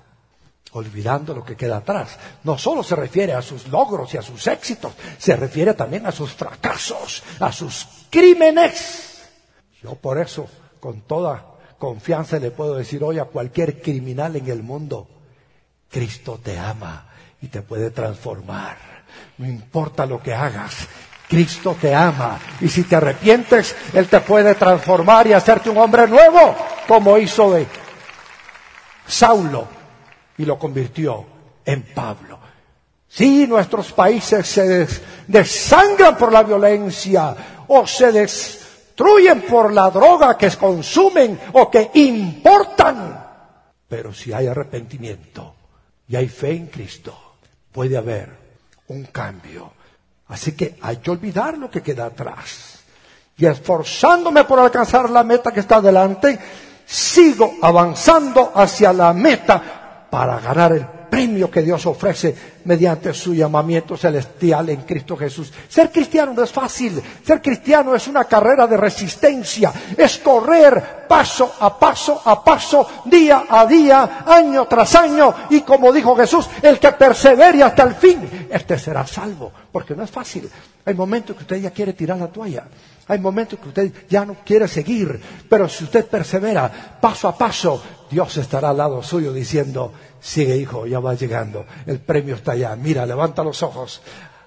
olvidando 0.75 1.33
lo 1.33 1.43
que 1.43 1.55
queda 1.55 1.77
atrás, 1.77 2.17
no 2.43 2.57
solo 2.57 2.83
se 2.83 2.95
refiere 2.95 3.33
a 3.33 3.41
sus 3.41 3.67
logros 3.69 4.13
y 4.13 4.17
a 4.17 4.21
sus 4.21 4.45
éxitos, 4.47 4.93
se 5.17 5.35
refiere 5.35 5.73
también 5.73 6.05
a 6.05 6.11
sus 6.11 6.33
fracasos, 6.33 7.23
a 7.39 7.51
sus 7.51 7.87
crímenes. 8.09 9.23
Yo 9.81 9.95
por 9.95 10.19
eso, 10.19 10.47
con 10.81 11.01
toda 11.01 11.45
confianza, 11.77 12.39
le 12.39 12.51
puedo 12.51 12.75
decir 12.75 13.03
hoy 13.03 13.19
a 13.19 13.25
cualquier 13.25 13.81
criminal 13.81 14.35
en 14.35 14.49
el 14.49 14.63
mundo, 14.63 15.07
Cristo 15.89 16.41
te 16.43 16.59
ama 16.59 17.07
y 17.41 17.47
te 17.47 17.61
puede 17.61 17.91
transformar. 17.91 18.77
No 19.37 19.47
importa 19.47 20.05
lo 20.05 20.21
que 20.21 20.33
hagas, 20.33 20.75
Cristo 21.29 21.77
te 21.79 21.95
ama. 21.95 22.37
Y 22.59 22.67
si 22.67 22.83
te 22.83 22.97
arrepientes, 22.97 23.73
Él 23.93 24.07
te 24.09 24.19
puede 24.19 24.55
transformar 24.55 25.25
y 25.27 25.33
hacerte 25.33 25.69
un 25.69 25.77
hombre 25.77 26.05
nuevo, 26.05 26.53
como 26.85 27.17
hizo 27.17 27.53
de 27.53 27.65
Saulo 29.07 29.84
y 30.37 30.45
lo 30.45 30.57
convirtió 30.57 31.25
en 31.65 31.83
Pablo. 31.93 32.39
Si 33.07 33.47
nuestros 33.47 33.91
países 33.93 34.45
se 34.47 34.87
desangran 35.27 36.17
por 36.17 36.31
la 36.31 36.43
violencia 36.43 37.35
o 37.67 37.87
se 37.87 38.11
destruyen 38.11 39.41
por 39.43 39.73
la 39.73 39.89
droga 39.89 40.37
que 40.37 40.49
consumen 40.51 41.39
o 41.53 41.71
que 41.71 41.91
importan. 41.93 43.23
Pero 43.87 44.13
si 44.13 44.33
hay 44.33 44.47
arrepentimiento 44.47 45.55
y 46.07 46.15
hay 46.15 46.27
fe 46.27 46.51
en 46.51 46.67
Cristo, 46.67 47.17
puede 47.71 47.95
haber 47.95 48.29
un 48.87 49.05
cambio. 49.05 49.71
Así 50.27 50.53
que 50.53 50.77
hay 50.81 50.97
que 50.97 51.11
olvidar 51.11 51.57
lo 51.57 51.69
que 51.69 51.81
queda 51.81 52.07
atrás. 52.07 52.79
Y 53.37 53.45
esforzándome 53.45 54.43
por 54.45 54.59
alcanzar 54.59 55.09
la 55.09 55.23
meta 55.23 55.51
que 55.51 55.59
está 55.59 55.81
delante, 55.81 56.39
sigo 56.85 57.55
avanzando 57.61 58.51
hacia 58.55 58.93
la 58.93 59.13
meta 59.13 59.74
para 60.15 60.39
ganar 60.39 60.71
el 60.71 60.85
premio 61.09 61.51
que 61.51 61.61
Dios 61.61 61.85
ofrece 61.85 62.33
mediante 62.63 63.13
su 63.13 63.33
llamamiento 63.33 63.97
celestial 63.97 64.69
en 64.69 64.83
Cristo 64.83 65.17
Jesús. 65.17 65.51
Ser 65.67 65.91
cristiano 65.91 66.31
no 66.33 66.41
es 66.41 66.53
fácil. 66.53 67.03
Ser 67.21 67.41
cristiano 67.41 67.93
es 67.93 68.07
una 68.07 68.23
carrera 68.23 68.65
de 68.65 68.77
resistencia. 68.77 69.73
Es 69.97 70.19
correr 70.19 71.05
paso 71.05 71.55
a 71.59 71.77
paso 71.77 72.21
a 72.23 72.41
paso, 72.41 72.87
día 73.03 73.43
a 73.49 73.65
día, 73.65 74.23
año 74.25 74.65
tras 74.69 74.95
año. 74.95 75.35
Y 75.49 75.61
como 75.61 75.91
dijo 75.91 76.15
Jesús, 76.15 76.47
el 76.61 76.79
que 76.79 76.93
persevere 76.93 77.61
hasta 77.61 77.83
el 77.83 77.95
fin, 77.95 78.47
este 78.49 78.79
será 78.79 79.05
salvo. 79.05 79.51
Porque 79.69 79.97
no 79.97 80.03
es 80.03 80.11
fácil. 80.11 80.49
Hay 80.85 80.93
momentos 80.93 81.35
que 81.35 81.41
usted 81.41 81.57
ya 81.57 81.71
quiere 81.71 81.91
tirar 81.91 82.17
la 82.17 82.27
toalla. 82.27 82.63
Hay 83.07 83.19
momentos 83.19 83.59
que 83.59 83.67
usted 83.67 83.91
ya 84.09 84.25
no 84.25 84.37
quiere 84.45 84.67
seguir, 84.67 85.21
pero 85.47 85.69
si 85.69 85.83
usted 85.83 86.07
persevera 86.07 86.97
paso 86.99 87.27
a 87.27 87.37
paso, 87.37 87.83
Dios 88.09 88.37
estará 88.37 88.69
al 88.69 88.77
lado 88.77 89.03
suyo 89.03 89.31
diciendo, 89.31 89.91
sigue 90.19 90.57
hijo, 90.57 90.85
ya 90.85 90.99
va 90.99 91.13
llegando, 91.13 91.65
el 91.85 91.99
premio 91.99 92.35
está 92.35 92.53
allá, 92.53 92.75
mira, 92.75 93.05
levanta 93.05 93.43
los 93.43 93.61
ojos, 93.63 94.01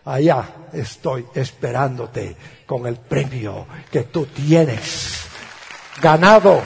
allá 0.05 0.45
estoy 0.73 1.27
esperándote 1.35 2.37
con 2.67 2.87
el 2.87 2.97
premio 2.97 3.67
que 3.91 4.05
tú 4.05 4.27
tienes 4.27 5.25
ganado 6.01 6.61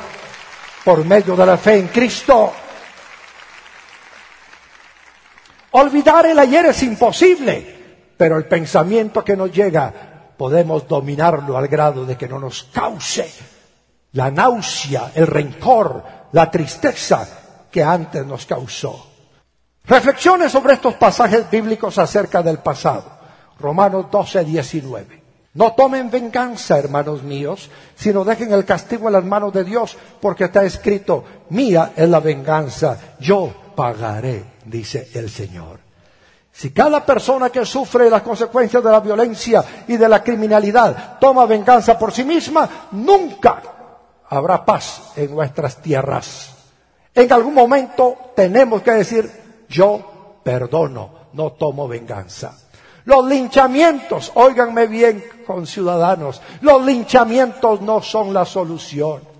por 0.85 1.05
medio 1.05 1.37
de 1.37 1.47
la 1.47 1.57
fe 1.57 1.79
en 1.79 1.89
Cristo. 1.89 2.53
Olvidar 5.73 6.27
el 6.27 6.39
ayer 6.39 6.67
es 6.67 6.83
imposible, 6.83 8.13
pero 8.17 8.37
el 8.37 8.45
pensamiento 8.45 9.25
que 9.25 9.37
nos 9.37 9.53
llega 9.53 10.35
podemos 10.37 10.87
dominarlo 10.87 11.57
al 11.57 11.69
grado 11.69 12.05
de 12.05 12.17
que 12.17 12.29
no 12.29 12.39
nos 12.39 12.65
cause 12.65 13.31
la 14.13 14.31
náusea, 14.31 15.13
el 15.15 15.27
rencor, 15.27 16.03
la 16.33 16.51
tristeza 16.51 17.42
que 17.73 17.83
antes 17.83 18.25
nos 18.25 18.47
causó. 18.47 19.07
Reflexiones 19.85 20.53
sobre 20.53 20.75
estos 20.75 20.95
pasajes 20.95 21.51
bíblicos 21.51 21.99
acerca 21.99 22.43
del 22.43 22.59
pasado. 22.59 23.05
Romanos 23.59 24.07
12, 24.11 24.45
19. 24.45 25.23
No 25.55 25.73
tomen 25.73 26.11
venganza, 26.11 26.79
hermanos 26.79 27.23
míos, 27.23 27.69
sino 27.97 28.25
dejen 28.25 28.53
el 28.53 28.65
castigo 28.65 29.09
en 29.09 29.15
las 29.15 29.25
manos 29.25 29.53
de 29.53 29.65
Dios, 29.65 29.97
porque 30.21 30.45
está 30.45 30.65
escrito, 30.65 31.25
mía 31.51 31.93
es 31.97 32.09
la 32.09 32.21
venganza, 32.21 32.99
yo 33.19 33.53
pagaré, 33.75 34.45
dice 34.65 35.11
el 35.15 35.29
Señor. 35.29 35.81
Si 36.53 36.71
cada 36.71 37.05
persona 37.05 37.51
que 37.51 37.65
sufre 37.65 38.11
las 38.11 38.23
consecuencias 38.23 38.85
de 38.85 38.91
la 38.91 39.01
violencia 39.01 39.65
y 39.89 39.97
de 39.97 40.09
la 40.09 40.23
criminalidad 40.23 41.19
toma 41.19 41.47
venganza 41.47 41.99
por 41.99 42.13
sí 42.13 42.25
misma, 42.25 42.89
nunca 42.93 43.63
habrá 44.29 44.65
paz 44.65 45.13
en 45.17 45.35
nuestras 45.35 45.77
tierras. 45.83 46.52
En 47.15 47.33
algún 47.33 47.55
momento 47.55 48.17
tenemos 48.35 48.83
que 48.83 48.93
decir, 48.93 49.31
yo 49.69 50.41
perdono, 50.43 51.11
no 51.35 51.53
tomo 51.53 51.87
venganza. 51.87 52.59
Los 53.05 53.27
linchamientos, 53.27 54.33
óiganme 54.35 54.87
bien 54.87 55.25
con 55.47 55.67
ciudadanos, 55.67 56.41
los 56.61 56.85
linchamientos 56.85 57.81
no 57.81 58.01
son 58.01 58.33
la 58.33 58.45
solución 58.45 59.33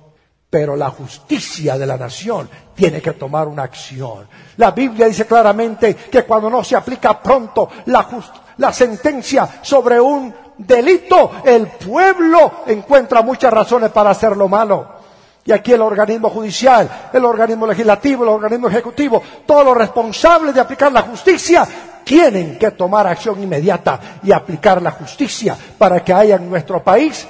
pero 0.53 0.77
la 0.77 0.91
justicia 0.91 1.79
de 1.79 1.87
la 1.87 1.97
nación 1.97 2.47
tiene 2.75 3.01
que 3.01 3.13
tomar 3.13 3.49
una 3.49 3.63
acción. 3.63 4.29
La 4.59 4.73
Biblia 4.73 5.07
dice 5.07 5.25
claramente 5.25 5.95
que 5.95 6.25
cuando 6.25 6.51
no 6.51 6.63
se 6.63 6.77
aplica 6.77 7.19
pronto 7.23 7.71
la, 7.87 8.71
sentencia 8.71 9.49
sobre 9.63 9.99
un 9.99 10.35
delito, 10.59 11.31
el 11.43 11.69
pueblo 11.69 12.65
encuentra 12.67 13.23
muchas 13.23 13.51
razones 13.51 13.93
para 13.93 14.11
hacerlo 14.11 14.47
malo. 14.47 15.02
Y 15.45 15.53
aquí 15.53 15.73
el 15.73 15.83
organismo 15.83 16.31
judicial, 16.31 17.11
el 17.13 17.25
organismo 17.25 17.67
legislativo, 17.67 18.23
el 18.23 18.31
organismo 18.31 18.69
ejecutivo, 18.69 19.23
todos 19.45 19.65
los 19.65 19.77
responsables 19.77 20.55
de 20.55 20.61
aplicar 20.61 20.93
la 20.93 21.03
justicia 21.03 21.67
tienen 22.05 22.59
que 22.59 22.71
tomar 22.73 23.07
acción 23.07 23.43
inmediata 23.43 24.21
y 24.23 24.33
aplicar 24.33 24.81
la 24.81 24.93
justicia 24.93 25.57
para 25.79 26.05
que 26.05 26.13
haya 26.13 26.37
en 26.37 26.49
nuestro 26.49 26.83
país 26.83 27.27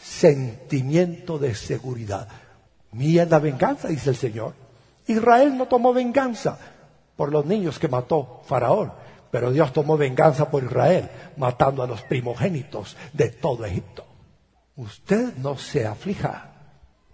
sentimiento 0.00 1.38
de 1.38 1.54
seguridad. 1.54 2.28
Mía 2.92 3.26
la 3.26 3.38
venganza, 3.38 3.88
dice 3.88 4.10
el 4.10 4.16
Señor. 4.16 4.54
Israel 5.06 5.56
no 5.56 5.66
tomó 5.66 5.92
venganza 5.92 6.58
por 7.16 7.32
los 7.32 7.44
niños 7.46 7.78
que 7.78 7.88
mató 7.88 8.42
Faraón, 8.46 8.92
pero 9.30 9.50
Dios 9.50 9.72
tomó 9.72 9.96
venganza 9.96 10.50
por 10.50 10.64
Israel, 10.64 11.08
matando 11.36 11.82
a 11.82 11.86
los 11.86 12.02
primogénitos 12.02 12.96
de 13.12 13.30
todo 13.30 13.64
Egipto. 13.64 14.04
Usted 14.76 15.36
no 15.36 15.56
se 15.56 15.86
aflija, 15.86 16.49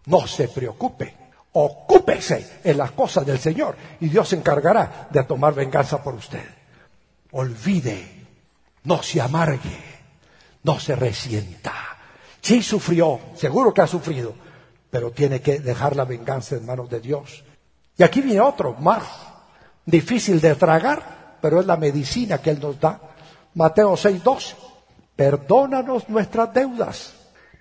no 0.06 0.26
se 0.26 0.48
preocupe, 0.48 1.14
ocúpese 1.52 2.60
en 2.64 2.78
las 2.78 2.92
cosas 2.92 3.24
del 3.26 3.38
Señor 3.38 3.76
y 4.00 4.08
Dios 4.08 4.28
se 4.28 4.36
encargará 4.36 5.08
de 5.10 5.22
tomar 5.24 5.54
venganza 5.54 6.02
por 6.02 6.14
usted. 6.14 6.44
Olvide, 7.32 8.26
no 8.84 9.02
se 9.02 9.20
amargue, 9.20 9.80
no 10.62 10.78
se 10.78 10.96
resienta. 10.96 11.72
Sí 12.40 12.62
sufrió, 12.62 13.20
seguro 13.34 13.74
que 13.74 13.82
ha 13.82 13.86
sufrido, 13.86 14.34
pero 14.90 15.10
tiene 15.10 15.40
que 15.40 15.58
dejar 15.58 15.96
la 15.96 16.04
venganza 16.04 16.56
en 16.56 16.66
manos 16.66 16.88
de 16.88 17.00
Dios. 17.00 17.44
Y 17.98 18.02
aquí 18.02 18.20
viene 18.20 18.40
otro, 18.40 18.74
más 18.74 19.02
difícil 19.84 20.40
de 20.40 20.54
tragar, 20.54 21.38
pero 21.40 21.60
es 21.60 21.66
la 21.66 21.76
medicina 21.76 22.38
que 22.38 22.50
Él 22.50 22.60
nos 22.60 22.78
da. 22.78 23.00
Mateo 23.54 23.94
6:12, 23.96 24.54
perdónanos 25.16 26.08
nuestras 26.08 26.52
deudas, 26.52 27.14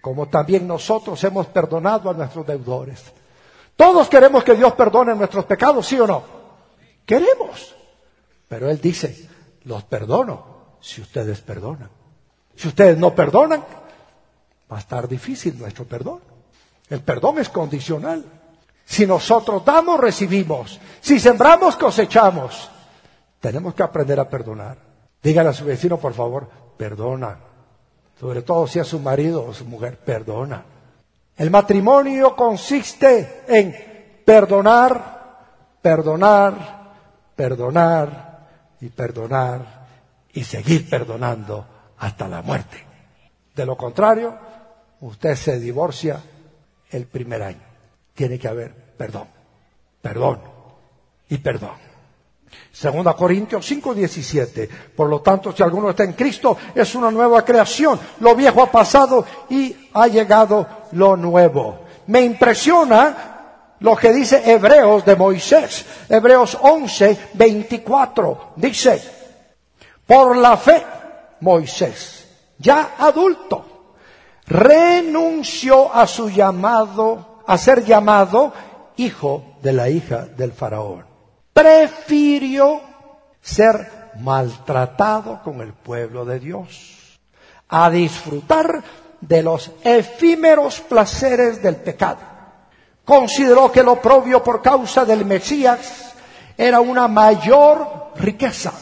como 0.06 0.28
también 0.28 0.68
nosotros 0.68 1.24
hemos 1.24 1.48
perdonado 1.48 2.12
a 2.12 2.14
nuestros 2.14 2.46
deudores. 2.46 3.02
Todos 3.76 4.08
queremos 4.08 4.44
que 4.44 4.54
Dios 4.54 4.74
perdone 4.74 5.16
nuestros 5.16 5.46
pecados, 5.46 5.88
¿sí 5.88 6.00
o 6.00 6.06
no? 6.06 6.24
Queremos. 7.08 7.76
Pero 8.48 8.70
Él 8.70 8.80
dice, 8.80 9.28
los 9.64 9.84
perdono 9.86 10.78
si 10.80 11.02
ustedes 11.02 11.42
perdonan. 11.42 11.90
Si 12.56 12.68
ustedes 12.68 13.00
no 13.00 13.16
perdonan, 13.16 13.66
va 14.72 14.78
a 14.78 14.80
estar 14.80 15.08
difícil 15.08 15.58
nuestro 15.58 15.86
perdón. 15.86 16.20
El 16.88 17.02
perdón 17.02 17.40
es 17.40 17.50
condicional. 17.50 18.24
Si 18.86 19.08
nosotros 19.08 19.66
damos, 19.66 20.00
recibimos. 20.00 20.80
Si 21.02 21.20
sembramos, 21.20 21.78
cosechamos. 21.78 22.70
Tenemos 23.40 23.74
que 23.74 23.82
aprender 23.82 24.20
a 24.20 24.30
perdonar. 24.30 24.78
Dígale 25.24 25.50
a 25.50 25.54
su 25.54 25.66
vecino, 25.66 25.98
por 25.98 26.14
favor, 26.14 26.48
perdona. 26.78 27.45
Sobre 28.20 28.42
todo 28.42 28.68
si 28.68 28.80
es 28.80 28.88
su 28.88 29.00
marido 29.00 29.46
o 29.46 29.54
su 29.54 29.66
mujer, 29.66 29.98
perdona. 29.98 30.64
El 31.38 31.52
matrimonio 31.52 32.36
consiste 32.36 33.44
en 33.48 34.22
perdonar, 34.24 35.80
perdonar, 35.82 36.94
perdonar 37.36 38.48
y 38.80 38.90
perdonar 38.90 39.86
y 40.32 40.44
seguir 40.44 40.90
perdonando 40.90 41.66
hasta 41.98 42.28
la 42.28 42.42
muerte. 42.42 42.78
De 43.54 43.66
lo 43.66 43.76
contrario, 43.76 44.38
usted 45.02 45.36
se 45.36 45.60
divorcia 45.60 46.22
el 46.90 47.08
primer 47.08 47.44
año. 47.44 47.64
Tiene 48.14 48.40
que 48.40 48.48
haber 48.48 48.74
perdón, 48.98 49.28
perdón 50.02 50.42
y 51.30 51.38
perdón. 51.38 51.95
Segunda 52.72 53.14
Corintios 53.14 53.66
5:17. 53.66 54.70
Por 54.96 55.10
lo 55.10 55.22
tanto, 55.22 55.54
si 55.56 55.64
alguno 55.64 55.90
está 55.90 56.04
en 56.04 56.14
Cristo, 56.14 56.58
es 56.76 56.94
una 56.96 57.10
nueva 57.10 57.44
creación. 57.46 58.00
Lo 58.20 58.36
viejo 58.36 58.62
ha 58.62 58.72
pasado 58.72 59.26
y 59.50 59.90
ha 59.94 60.08
llegado 60.08 60.68
lo 60.92 61.16
nuevo. 61.16 61.80
Me 62.08 62.22
impresiona 62.22 63.76
lo 63.80 63.96
que 63.96 64.12
dice 64.12 64.52
Hebreos 64.52 65.06
de 65.06 65.16
Moisés. 65.16 65.86
Hebreos 66.10 66.58
11, 66.62 67.18
24. 67.34 68.54
Dice, 68.58 69.02
por 70.06 70.36
la 70.36 70.58
fe, 70.58 70.84
Moisés, 71.42 72.28
ya 72.58 72.96
adulto, 72.98 73.94
renunció 74.48 75.94
a 75.94 76.08
su 76.08 76.30
llamado, 76.30 77.42
a 77.48 77.58
ser 77.58 77.84
llamado 77.84 78.54
hijo 78.98 79.58
de 79.62 79.74
la 79.74 79.90
hija 79.90 80.26
del 80.26 80.52
faraón. 80.52 81.15
Prefirió 81.56 82.82
ser 83.40 84.12
maltratado 84.20 85.40
con 85.42 85.62
el 85.62 85.72
pueblo 85.72 86.26
de 86.26 86.38
Dios, 86.38 87.18
a 87.70 87.90
disfrutar 87.90 88.84
de 89.22 89.42
los 89.42 89.72
efímeros 89.82 90.82
placeres 90.82 91.64
del 91.64 91.78
pecado. 91.78 92.20
Consideró 93.06 93.72
que 93.72 93.84
lo 93.84 94.02
propio 94.02 94.44
por 94.44 94.62
causa 94.62 95.06
del 95.06 95.24
Mesías 95.24 96.14
era 96.58 96.82
una 96.82 97.08
mayor 97.08 98.12
riqueza 98.18 98.74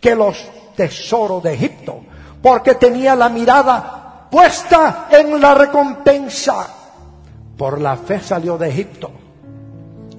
que 0.00 0.14
los 0.14 0.42
tesoros 0.74 1.42
de 1.42 1.52
Egipto, 1.52 2.00
porque 2.40 2.76
tenía 2.76 3.14
la 3.14 3.28
mirada 3.28 4.26
puesta 4.30 5.08
en 5.10 5.38
la 5.38 5.52
recompensa. 5.52 6.66
Por 7.58 7.78
la 7.78 7.98
fe 7.98 8.20
salió 8.20 8.56
de 8.56 8.70
Egipto, 8.70 9.10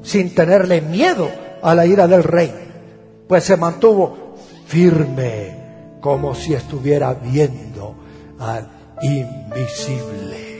sin 0.03 0.35
tenerle 0.35 0.79
miedo 0.81 1.46
a 1.61 1.75
la 1.75 1.85
ira 1.85 2.07
del 2.07 2.23
rey, 2.23 2.53
pues 3.27 3.43
se 3.43 3.57
mantuvo 3.57 4.35
firme 4.65 5.97
como 6.01 6.35
si 6.35 6.53
estuviera 6.53 7.13
viendo 7.13 7.95
al 8.39 8.69
invisible. 9.01 10.56